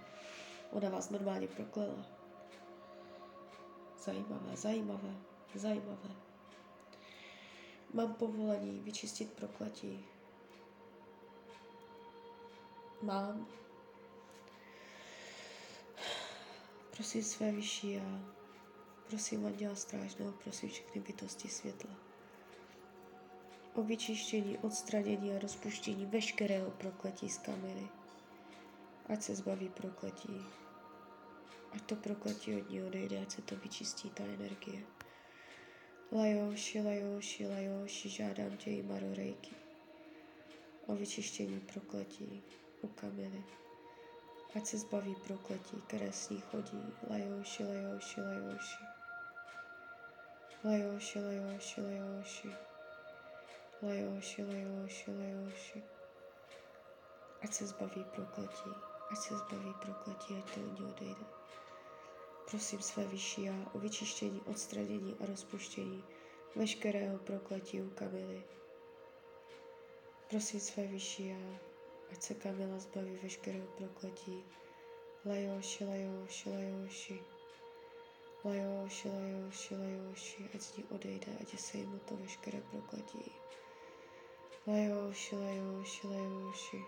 Ona 0.70 0.88
vás 0.88 1.10
normálně 1.10 1.48
proklela. 1.48 2.06
Zajímavé, 4.04 4.56
zajímavé, 4.56 5.14
zajímavé. 5.54 6.23
Mám 7.94 8.14
povolení 8.14 8.80
vyčistit 8.80 9.32
prokletí. 9.32 10.04
Mám 13.02 13.46
Prosím 16.96 17.22
své 17.22 17.52
vyšší 17.52 17.92
já, 17.92 18.34
prosím 19.08 19.46
Anděla 19.46 19.74
Strážného, 19.74 20.32
prosím 20.32 20.68
všechny 20.68 21.00
bytosti 21.00 21.48
světla. 21.48 21.90
O 23.74 23.82
vyčištění, 23.82 24.58
odstranění 24.58 25.32
a 25.32 25.38
rozpuštění 25.38 26.06
veškerého 26.06 26.70
prokletí 26.70 27.28
z 27.28 27.38
kamery. 27.38 27.88
Ať 29.06 29.22
se 29.22 29.34
zbaví 29.34 29.68
prokletí. 29.68 30.46
Ať 31.72 31.82
to 31.82 31.96
prokletí 31.96 32.56
od 32.56 32.70
ní 32.70 32.82
odejde, 32.82 33.22
ať 33.22 33.30
se 33.30 33.42
to 33.42 33.56
vyčistí, 33.56 34.10
ta 34.10 34.24
energie. 34.24 34.82
Lajoši, 36.14 36.80
lajoši, 36.80 37.46
lajoši, 37.46 38.08
žádám 38.08 38.56
tě 38.56 38.70
i 38.70 38.82
Marorejky 38.82 39.54
o 40.86 40.94
vyčištění 40.94 41.60
prokletí 41.60 42.42
u 42.82 42.88
kamily 42.88 43.44
ať 44.56 44.66
se 44.66 44.78
zbaví 44.78 45.14
prokletí, 45.14 45.82
které 45.86 46.12
s 46.12 46.28
ní 46.28 46.40
chodí. 46.40 46.82
Lajoši, 47.10 47.64
lajoši, 47.64 48.20
lajoši. 48.20 48.84
Lajoši, 50.64 51.20
lajoši, 51.20 51.80
lajoši. 51.80 52.50
Lajoši, 53.82 54.44
lajoši, 54.44 55.10
lajoši. 55.10 55.82
Ať 57.42 57.52
se 57.52 57.66
zbaví 57.66 58.04
prokletí, 58.04 58.70
ať 59.12 59.18
se 59.18 59.36
zbaví 59.36 59.74
prokletí, 59.82 60.36
ať 60.38 60.54
to 60.54 60.60
od 60.60 60.80
odejde. 60.80 61.24
Prosím 62.50 62.80
své 62.80 63.04
vyšší 63.04 63.44
já 63.44 63.70
o 63.74 63.78
vyčištění, 63.78 64.40
odstranění 64.40 65.16
a 65.20 65.26
rozpuštění 65.26 66.04
veškerého 66.56 67.18
prokletí 67.18 67.82
u 67.82 67.90
Kamily. 67.90 68.44
Prosím 70.30 70.60
své 70.60 70.86
vyšší 70.86 71.28
já 71.28 71.60
ať 72.12 72.22
se 72.22 72.34
Kamila 72.34 72.78
zbaví 72.78 73.18
veškerého 73.22 73.66
prokletí. 73.66 74.44
Lajoši, 75.24 75.84
lajoši, 75.84 76.50
lajoši. 76.50 77.22
Lajoši, 78.44 79.08
lajoši, 79.08 79.74
lajoši, 79.74 80.50
ať 80.54 80.60
z 80.60 80.76
ní 80.76 80.84
odejde, 80.84 81.32
ať 81.40 81.58
se 81.58 81.78
jim 81.78 82.00
to 82.08 82.16
veškeré 82.16 82.60
prokletí. 82.60 83.32
Lajoši, 84.66 85.36
lajoši, 85.36 86.06
lajoši. 86.06 86.84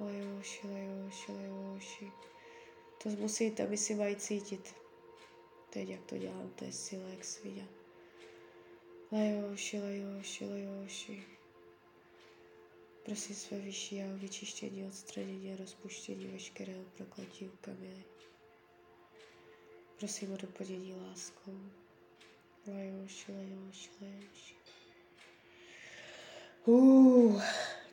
Lajoši, 0.00 0.68
lajoši, 0.68 1.32
lajoši. 1.32 2.12
To 3.04 3.10
musíte, 3.10 3.66
my 3.66 3.76
si 3.76 3.94
mají 3.94 4.16
cítit. 4.16 4.74
Teď, 5.70 5.88
jak 5.88 6.04
to 6.04 6.18
dělám, 6.18 6.50
to 6.50 6.64
je 6.64 6.72
sila 6.72 7.08
jak 7.08 7.24
svině. 7.24 7.68
Lajoši, 9.12 9.80
lajoši, 9.80 10.44
lajoši. 10.44 11.24
Prosím 13.04 13.36
své 13.36 13.58
vyšší 13.58 14.02
a 14.02 14.14
o 14.14 14.16
vyčištění, 14.16 14.86
odstranění 14.86 15.52
a 15.52 15.56
rozpuštění 15.56 16.26
veškerého 16.26 16.84
prokletí 16.96 17.48
u 17.48 17.56
Kamily. 17.60 18.04
Prosím 19.98 20.32
o 20.32 20.36
doplnění 20.36 20.94
láskou. 20.94 21.58
Lajoši, 22.66 23.32
lajoši, 23.32 23.90
lajoši. 24.00 24.54
Uh, 26.66 27.42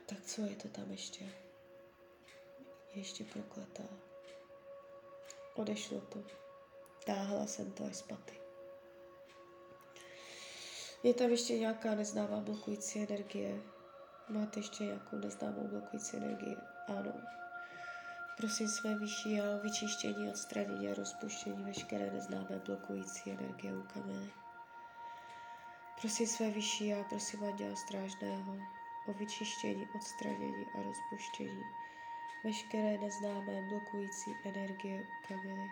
tak 0.06 0.22
co 0.26 0.42
je 0.42 0.56
to 0.56 0.68
tam 0.68 0.92
ještě? 0.92 1.30
Ještě 2.96 3.24
prokletá. 3.24 4.11
Odešlo 5.54 6.02
to. 6.02 6.24
Táhla 7.06 7.48
jsem 7.48 7.72
to 7.72 7.86
až 7.86 7.96
spaty. 7.96 8.34
Je 11.04 11.14
tam 11.14 11.30
ještě 11.30 11.60
nějaká 11.60 11.96
neznámá 11.96 12.40
blokující 12.40 13.00
energie, 13.00 13.62
Máte 14.32 14.60
ještě 14.60 14.84
nějakou 14.84 15.18
neznámou 15.18 15.68
blokující 15.68 16.18
energii? 16.18 16.58
Ano. 16.88 17.14
Prosím 18.38 18.68
své 18.68 18.96
vyšší 18.96 19.42
a 19.42 19.58
vyčištění, 19.58 20.30
odstranění 20.30 20.88
a 20.88 20.94
rozpuštění 20.94 21.64
veškeré 21.64 22.12
neznámé 22.12 22.62
blokující 22.66 23.32
energie 23.32 23.78
u 23.78 23.84
kamene. 23.84 24.28
Prosím 26.02 26.28
své 26.28 26.50
vyšší 26.50 26.94
a 26.94 27.04
prosím 27.04 27.44
Anděla 27.44 27.76
Strážného 27.76 28.58
o 29.08 29.14
vyčištění, 29.14 29.88
odstranění 29.96 30.66
a 30.76 30.84
rozpuštění 30.84 31.62
veškeré 32.44 32.98
neznámé 32.98 33.62
blokující 33.62 34.38
energie 34.44 35.02
u 35.02 35.28
kameny. 35.28 35.72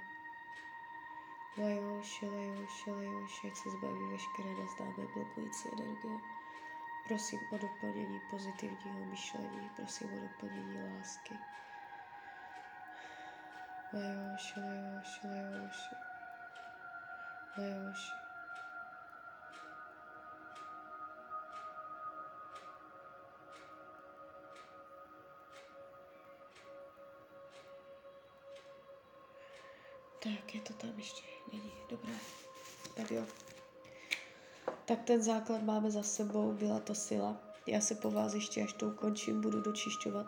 Lajoši, 1.57 2.29
lajoši, 2.29 2.91
lajoši, 2.91 3.47
ať 3.47 3.55
se 3.55 3.69
zbaví 3.69 4.03
veškeré 4.11 4.49
neznámé 4.49 5.07
blokující 5.13 5.69
energie. 5.73 6.19
Prosím 7.07 7.39
o 7.51 7.57
doplnění 7.57 8.21
pozitivního 8.29 9.05
myšlení, 9.05 9.69
prosím 9.75 10.13
o 10.13 10.19
doplnění 10.19 10.81
lásky. 10.83 11.33
Lajoši, 13.93 14.59
lajoši, 14.59 15.27
lajoši. 15.27 15.95
Lajoši. 17.57 18.18
Tak, 30.23 30.55
je 30.55 30.61
to 30.61 30.73
tam 30.73 30.91
ještě. 30.97 31.21
Není. 31.51 31.71
Dobré. 31.89 32.13
Tak 32.95 33.11
jo 33.11 33.25
tak 34.89 35.03
ten 35.03 35.21
základ 35.21 35.63
máme 35.63 35.91
za 35.91 36.03
sebou, 36.03 36.53
byla 36.53 36.79
to 36.79 36.95
sila. 36.95 37.37
Já 37.67 37.81
se 37.81 37.95
po 37.95 38.11
vás 38.11 38.33
ještě, 38.33 38.63
až 38.63 38.73
to 38.73 38.87
ukončím, 38.87 39.41
budu 39.41 39.61
dočišťovat. 39.61 40.25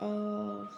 Uh, 0.00 0.68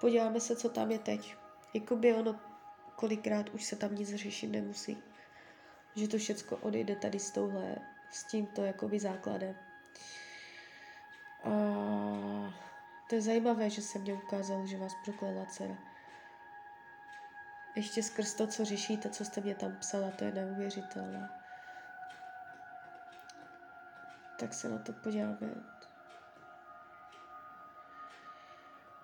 Podíváme 0.00 0.40
se, 0.40 0.56
co 0.56 0.68
tam 0.68 0.90
je 0.90 0.98
teď. 0.98 1.36
Jakoby 1.74 2.14
ono 2.14 2.40
kolikrát 2.96 3.48
už 3.48 3.64
se 3.64 3.76
tam 3.76 3.94
nic 3.94 4.14
řešit 4.14 4.46
nemusí. 4.46 4.98
Že 5.96 6.08
to 6.08 6.18
všecko 6.18 6.56
odejde 6.56 6.96
tady 6.96 7.18
s 7.18 7.30
touhle, 7.30 7.76
s 8.12 8.24
tímto 8.24 8.64
jakoby 8.64 9.00
základem. 9.00 9.54
A 11.44 11.50
to 13.08 13.14
je 13.14 13.22
zajímavé, 13.22 13.70
že 13.70 13.82
se 13.82 13.98
mě 13.98 14.14
ukázalo, 14.14 14.66
že 14.66 14.78
vás 14.78 14.92
proklela 15.04 15.46
dcera. 15.46 15.76
Ještě 17.76 18.02
skrz 18.02 18.34
to, 18.34 18.46
co 18.46 18.64
řešíte, 18.64 19.10
co 19.10 19.24
jste 19.24 19.40
mě 19.40 19.54
tam 19.54 19.76
psala, 19.76 20.10
to 20.10 20.24
je 20.24 20.32
neuvěřitelné. 20.32 21.30
Tak 24.38 24.54
se 24.54 24.68
na 24.68 24.78
to 24.78 24.92
podíváme. 24.92 25.54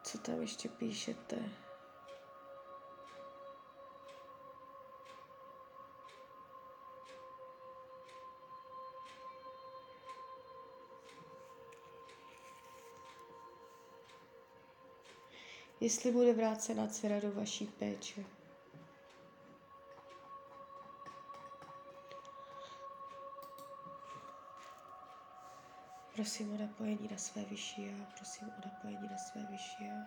Co 0.03 0.19
tam 0.19 0.41
ještě 0.41 0.69
píšete? 0.69 1.37
Jestli 15.83 16.12
bude 16.12 16.33
vrácena 16.33 16.87
dcera 16.87 17.21
do 17.21 17.33
vaší 17.33 17.66
péče. 17.66 18.25
Prosím 26.14 26.55
o 26.55 26.59
napojení 26.59 27.09
na 27.11 27.18
své 27.18 27.45
vyšší 27.45 27.87
já, 27.87 28.07
prosím 28.16 28.49
o 28.49 28.68
napojení 28.68 29.09
na 29.09 29.18
své 29.18 29.42
vyšší 29.42 29.87
já. 29.87 30.07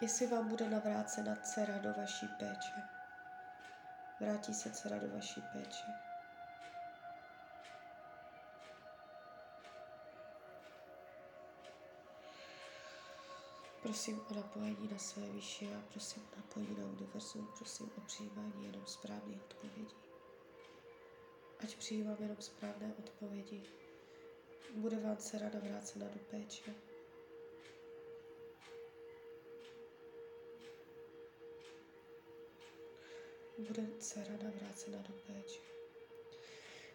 Jestli 0.00 0.26
vám 0.26 0.48
bude 0.48 0.70
navrácena 0.70 1.36
dcera 1.42 1.78
do 1.78 1.94
vaší 1.94 2.28
péče, 2.28 2.97
vrátí 4.20 4.54
se 4.54 4.70
dcera 4.70 4.98
do 4.98 5.08
vaší 5.08 5.40
péče. 5.52 5.86
Prosím 13.82 14.20
o 14.30 14.34
napojení 14.34 14.88
na 14.92 14.98
své 14.98 15.22
vyšší 15.22 15.66
a 15.74 15.82
prosím 15.92 16.22
o 16.32 16.36
napojení 16.36 16.76
na 16.78 16.84
univerzum, 16.84 17.48
prosím 17.56 17.90
o 17.96 18.00
přijímání 18.00 18.66
jenom 18.66 18.86
správných 18.86 19.42
odpovědí. 19.42 19.96
Ať 21.60 21.76
přijímám 21.76 22.16
jenom 22.20 22.36
správné 22.40 22.94
odpovědi. 22.98 23.62
Bude 24.74 24.96
vám 24.96 25.16
dcera 25.16 25.50
navrácena 25.54 26.06
do 26.08 26.18
péče. 26.18 26.87
Bude 33.58 33.82
dcera 33.98 34.32
navrácena 34.42 34.98
do 35.08 35.14
péče. 35.26 35.60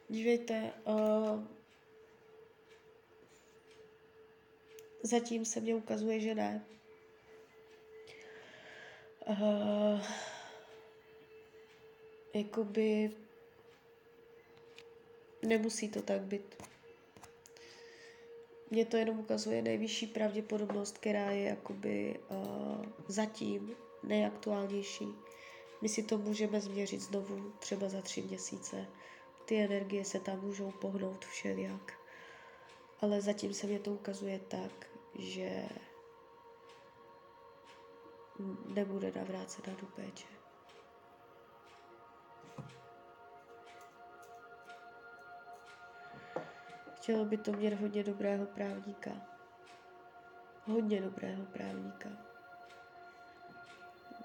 Dívejte, 0.09 0.73
uh, 0.85 1.43
zatím 5.03 5.45
se 5.45 5.59
mně 5.59 5.75
ukazuje, 5.75 6.19
že 6.19 6.35
ne. 6.35 6.65
Uh, 9.27 10.01
jakoby 12.33 13.11
nemusí 15.41 15.89
to 15.89 16.01
tak 16.01 16.21
být. 16.21 16.63
Mně 18.69 18.85
to 18.85 18.97
jenom 18.97 19.19
ukazuje 19.19 19.61
nejvyšší 19.61 20.07
pravděpodobnost, 20.07 20.97
která 20.97 21.31
je 21.31 21.43
jakoby 21.43 22.19
uh, 22.29 22.85
zatím 23.07 23.75
nejaktuálnější. 24.03 25.05
My 25.83 25.89
si 25.89 26.03
to 26.03 26.17
můžeme 26.17 26.61
změřit 26.61 27.01
znovu 27.01 27.51
třeba 27.59 27.89
za 27.89 28.01
tři 28.01 28.21
měsíce. 28.21 28.85
Ty 29.45 29.63
energie 29.63 30.05
se 30.05 30.19
tam 30.19 30.41
můžou 30.41 30.71
pohnout 30.71 31.25
všelijak. 31.25 31.93
Ale 33.01 33.21
zatím 33.21 33.53
se 33.53 33.67
mě 33.67 33.79
to 33.79 33.91
ukazuje 33.91 34.39
tak, 34.39 34.89
že 35.15 35.69
nebude 38.67 39.11
navrácena 39.15 39.77
do 39.81 39.87
péče. 39.87 40.27
Chtělo 46.95 47.25
by 47.25 47.37
to 47.37 47.51
mít 47.51 47.73
hodně 47.73 48.03
dobrého 48.03 48.45
právníka. 48.45 49.11
Hodně 50.65 51.01
dobrého 51.01 51.45
právníka. 51.45 52.32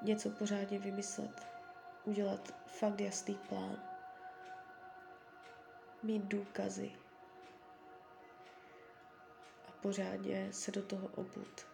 Něco 0.02 0.30
pořádně 0.30 0.78
vymyslet. 0.78 1.46
Udělat 2.04 2.54
fakt 2.66 3.00
jasný 3.00 3.34
plán. 3.48 3.82
Mít 6.02 6.22
důkazy. 6.24 6.92
A 9.68 9.72
pořádně 9.82 10.52
se 10.52 10.70
do 10.70 10.82
toho 10.82 11.08
obut. 11.08 11.66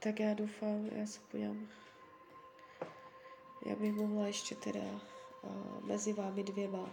Tak 0.00 0.20
já 0.20 0.34
doufám, 0.34 0.86
já 0.86 1.06
se 1.06 1.20
podívám. 1.20 1.68
Já 3.66 3.76
bych 3.76 3.92
mohla 3.92 4.26
ještě 4.26 4.54
teda 4.54 4.80
uh, 5.42 5.84
mezi 5.84 6.12
vámi 6.12 6.44
dvěma 6.44 6.90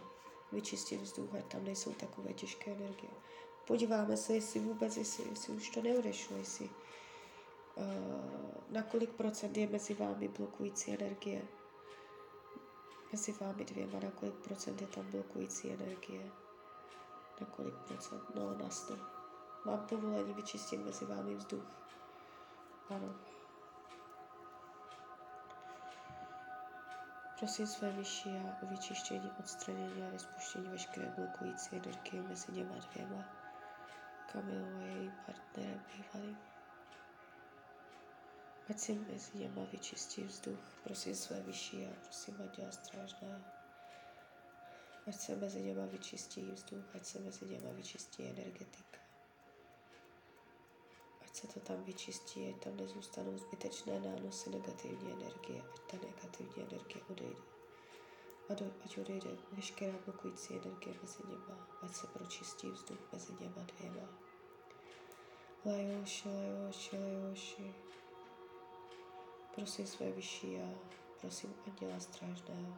vyčistit 0.52 1.02
vzduch, 1.02 1.36
ať 1.36 1.46
tam 1.46 1.64
nejsou 1.64 1.94
takové 1.94 2.34
těžké 2.34 2.72
energie. 2.72 3.12
Podíváme 3.68 4.18
se, 4.18 4.34
jestli 4.34 4.60
vůbec, 4.60 4.98
jestli, 4.98 5.30
jestli 5.30 5.54
už 5.54 5.70
to 5.70 5.82
neodešlo, 5.82 6.38
jestli 6.38 6.70
uh, 7.76 7.86
na 8.70 8.84
kolik 8.84 9.10
procent 9.10 9.58
je 9.58 9.68
mezi 9.68 9.94
vámi 9.94 10.28
blokující 10.28 10.94
energie. 10.94 11.42
Mezi 13.12 13.32
vámi 13.32 13.66
dvěma, 13.66 14.00
na 14.00 14.12
kolik 14.12 14.36
procent 14.36 14.82
je 14.82 14.88
tam 14.88 15.12
blokující 15.12 15.72
energie. 15.72 16.32
Na 17.42 17.48
kolik 17.48 17.76
procent? 17.76 18.24
No, 18.36 18.58
na 18.58 18.70
100. 18.70 18.98
Mám 19.66 19.80
povolení 19.80 20.34
vyčistit 20.34 20.86
mezi 20.86 21.06
vámi 21.06 21.36
vzduch. 21.36 21.66
Ano. 22.90 23.16
Prosím 27.40 27.68
své 27.68 27.92
vyšší 27.92 28.30
a 28.30 28.66
vyčištění, 28.66 29.32
odstranění 29.40 30.04
a 30.04 30.10
rozpuštění 30.10 30.68
veškeré 30.68 31.14
blokující 31.18 31.76
energie 31.76 32.24
mezi 32.24 32.52
něma 32.52 32.76
dvěma, 32.76 33.26
Kamilou 34.36 34.78
a 34.78 34.82
jejím 34.82 35.14
partnerem 35.26 35.86
bývalým. 35.88 36.38
Ať 38.70 38.80
si 38.80 38.94
mezi 38.94 39.38
něma 39.38 39.62
vyčistí 39.72 40.24
vzduch, 40.24 40.80
prosím 40.84 41.16
své 41.16 41.42
vyšší 41.42 41.86
a 41.86 41.90
prosím 42.04 42.42
Anděla 42.42 42.72
Strážná. 42.72 43.42
Ať 45.08 45.16
se 45.16 45.36
mezi 45.36 45.62
něma 45.62 45.86
vyčistí 45.86 46.52
vzduch, 46.52 46.96
ať 46.96 47.06
se 47.06 47.20
mezi 47.20 47.46
něma 47.46 47.70
vyčistí 47.72 48.30
energetika 48.30 49.06
se 51.36 51.48
to 51.48 51.60
tam 51.60 51.84
vyčistí, 51.84 52.50
ať 52.50 52.64
tam 52.64 52.78
nezůstanou 52.78 53.38
zbytečné 53.38 54.00
nánosy 54.00 54.50
negativní 54.50 55.12
energie, 55.12 55.62
ať 55.62 55.82
ta 55.92 56.08
negativní 56.08 56.64
energie 56.64 57.04
odejde. 57.10 57.42
A 58.50 58.54
do, 58.54 58.66
ať 58.86 58.98
odejde 58.98 59.30
veškerá 59.52 59.94
blokující 60.06 60.54
energie 60.54 60.96
mezi 61.02 61.24
něma, 61.28 61.68
ať 61.82 61.92
se 61.96 62.08
pročistí 62.08 62.72
vzduch 62.72 63.12
mezi 63.14 63.34
něma 63.40 63.62
dvěma. 63.64 64.25
Lajoši, 65.66 66.30
lajoši, 66.30 66.98
lajoši. 66.98 67.76
Prosím 69.56 69.88
své 69.88 70.12
vyšší 70.12 70.54
já, 70.54 70.68
prosím 71.22 71.56
Anděla 71.68 72.00
Strážného, 72.00 72.78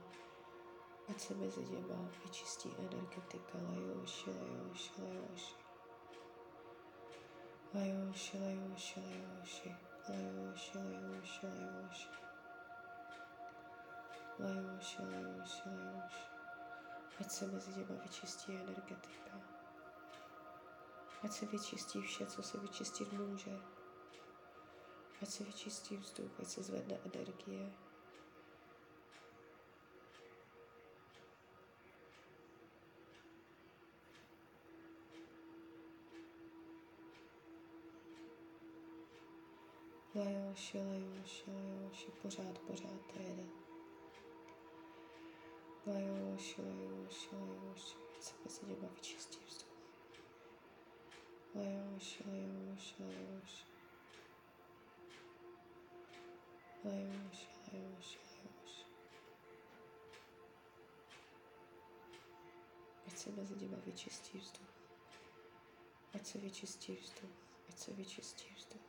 ať 1.10 1.20
se 1.20 1.36
mezi 1.36 1.66
něma 1.66 2.10
vyčistí 2.24 2.76
energetika, 2.80 3.58
lajoši, 3.58 4.30
lajoši, 4.30 4.92
lajoši. 5.02 5.56
Lajoši, 7.74 8.38
lajoši, 8.40 9.00
lajoši, 9.00 9.76
lajoši, 10.10 10.78
lajoši, 10.78 11.48
lajoši. 11.48 12.10
Lajoši, 14.40 15.02
lajoši, 15.02 15.70
lajoši. 15.70 16.28
Ať 17.20 17.32
se 17.32 17.48
mezi 17.48 17.74
těma 17.74 18.02
vyčistí 18.04 18.56
energetika. 18.56 19.57
Ať 21.24 21.32
se 21.32 21.46
vyčistí 21.46 22.02
vše, 22.02 22.26
co 22.26 22.44
se 22.44 22.58
vyčistit 22.58 23.14
může. 23.14 23.60
Ať 25.22 25.30
se 25.30 25.44
vyčistí 25.44 25.98
vzduch, 25.98 26.40
ať 26.40 26.48
se 26.48 26.64
zvedne 26.64 27.00
energie. 27.06 27.72
Lajoši, 40.16 40.78
lajoši, 40.78 41.52
lajoši, 41.52 42.12
pořád, 42.22 42.60
pořád 42.60 43.02
to 43.14 43.20
jede. 43.20 43.44
Lajoši, 45.88 46.62
lajoši, 46.62 47.30
lajoši, 47.36 47.98
se 48.20 48.34
mezi 48.44 48.66
něma 48.66 48.88
vyčistí 48.94 49.47
Lajoši, 51.58 52.24
lajoši, 52.28 52.96
lajoši. 53.04 53.64
Lajoši, 56.84 57.48
lajoši, 57.74 58.20
lajoši. 58.44 58.86
Ať 63.08 63.18
se 63.18 63.32
mezi 63.32 63.56
něma 63.56 63.78
vyčistí 63.86 64.38
vzduch. 64.38 64.70
Ať 66.14 66.26
se 66.26 66.38
vyčistí 66.38 66.96
vzduch. 66.96 67.36
Ať 67.70 67.78
se 67.80 67.94
vyčistí 67.94 68.46
vzduch. 68.56 68.82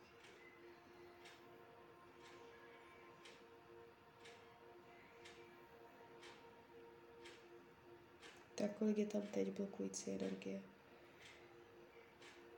Tak 8.55 8.77
kolik 8.77 8.97
je 8.97 9.05
tam 9.05 9.21
teď 9.21 9.57
blokující 9.57 10.11
energie? 10.11 10.61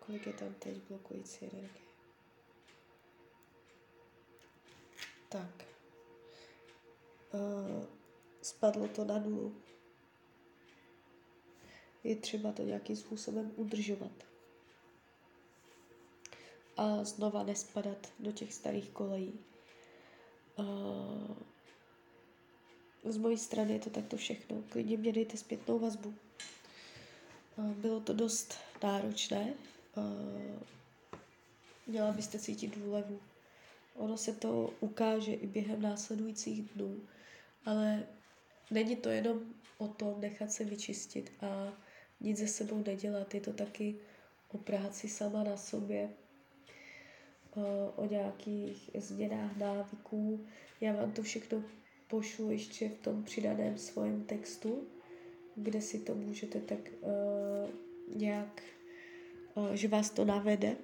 Kolik 0.05 0.27
je 0.27 0.33
tam 0.33 0.53
teď 0.53 0.77
blokující 0.77 1.45
energie? 1.45 1.81
Tak. 5.29 5.65
Uh, 7.33 7.85
spadlo 8.41 8.87
to 8.87 9.05
na 9.05 9.19
nulu. 9.19 9.55
Je 12.03 12.15
třeba 12.15 12.51
to 12.51 12.63
nějakým 12.63 12.95
způsobem 12.95 13.51
udržovat. 13.55 14.11
A 16.77 17.03
znova 17.03 17.43
nespadat 17.43 18.13
do 18.19 18.31
těch 18.31 18.53
starých 18.53 18.89
kolejí. 18.89 19.39
Uh, 20.55 21.35
z 23.03 23.17
mojí 23.17 23.37
strany 23.37 23.73
je 23.73 23.79
to 23.79 23.89
takto 23.89 24.17
všechno. 24.17 24.63
Klidně 24.69 24.97
mě 24.97 25.13
dejte 25.13 25.37
zpětnou 25.37 25.79
vazbu. 25.79 26.13
Bylo 27.57 27.99
to 27.99 28.13
dost 28.13 28.53
náročné. 28.83 29.53
Měla 31.88 32.12
byste 32.12 32.39
cítit 32.39 32.77
úlevu. 32.77 33.19
Ono 33.95 34.17
se 34.17 34.34
to 34.34 34.73
ukáže 34.80 35.34
i 35.34 35.47
během 35.47 35.82
následujících 35.82 36.62
dnů, 36.62 36.99
ale 37.65 38.04
není 38.71 38.95
to 38.95 39.10
jenom 39.10 39.39
o 39.77 39.88
tom 39.88 40.21
nechat 40.21 40.51
se 40.51 40.63
vyčistit 40.63 41.32
a 41.41 41.73
nic 42.21 42.38
ze 42.38 42.47
sebou 42.47 42.84
nedělat. 42.86 43.34
Je 43.34 43.41
to 43.41 43.54
taky 43.54 43.95
o 44.51 44.58
práci 44.58 45.10
sama 45.10 45.43
na 45.43 45.58
sobě, 45.58 46.10
o 47.95 48.06
nějakých 48.06 48.89
změnách 48.97 49.58
návyků. 49.58 50.45
Já 50.82 50.93
vám 50.93 51.12
to 51.12 51.23
všechno 51.23 51.63
pošlu 52.08 52.51
ještě 52.51 52.89
v 52.89 52.97
tom 52.97 53.23
přidaném 53.23 53.77
svém 53.77 54.23
textu, 54.23 54.88
kde 55.56 55.82
si 55.82 55.99
to 55.99 56.15
můžete 56.15 56.60
tak 56.60 56.80
uh, 57.01 57.69
nějak, 58.17 58.63
uh, 58.63 58.81
že 59.73 59.87
vás 59.87 60.09
to 60.09 60.25
navede. 60.25 60.75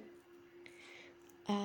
A 1.46 1.56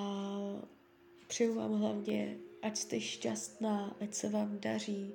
přeju 1.28 1.56
vám 1.56 1.74
hlavně, 1.74 2.38
ať 2.62 2.78
jste 2.78 3.02
šťastná, 3.02 3.98
ať 4.02 4.14
se 4.14 4.30
vám 4.30 4.60
daří. 4.60 5.14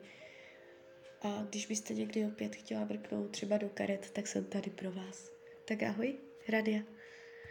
A 1.23 1.47
když 1.49 1.67
byste 1.67 1.95
někdy 1.95 2.27
opět 2.27 2.57
chtěla 2.57 2.85
vrknout 2.85 3.31
třeba 3.31 3.57
do 3.57 3.69
karet, 3.69 4.11
tak 4.11 4.27
jsem 4.27 4.45
tady 4.45 4.71
pro 4.71 4.93
vás. 4.93 5.31
Tak 5.65 5.83
ahoj, 5.83 6.15
Radia. 6.49 6.98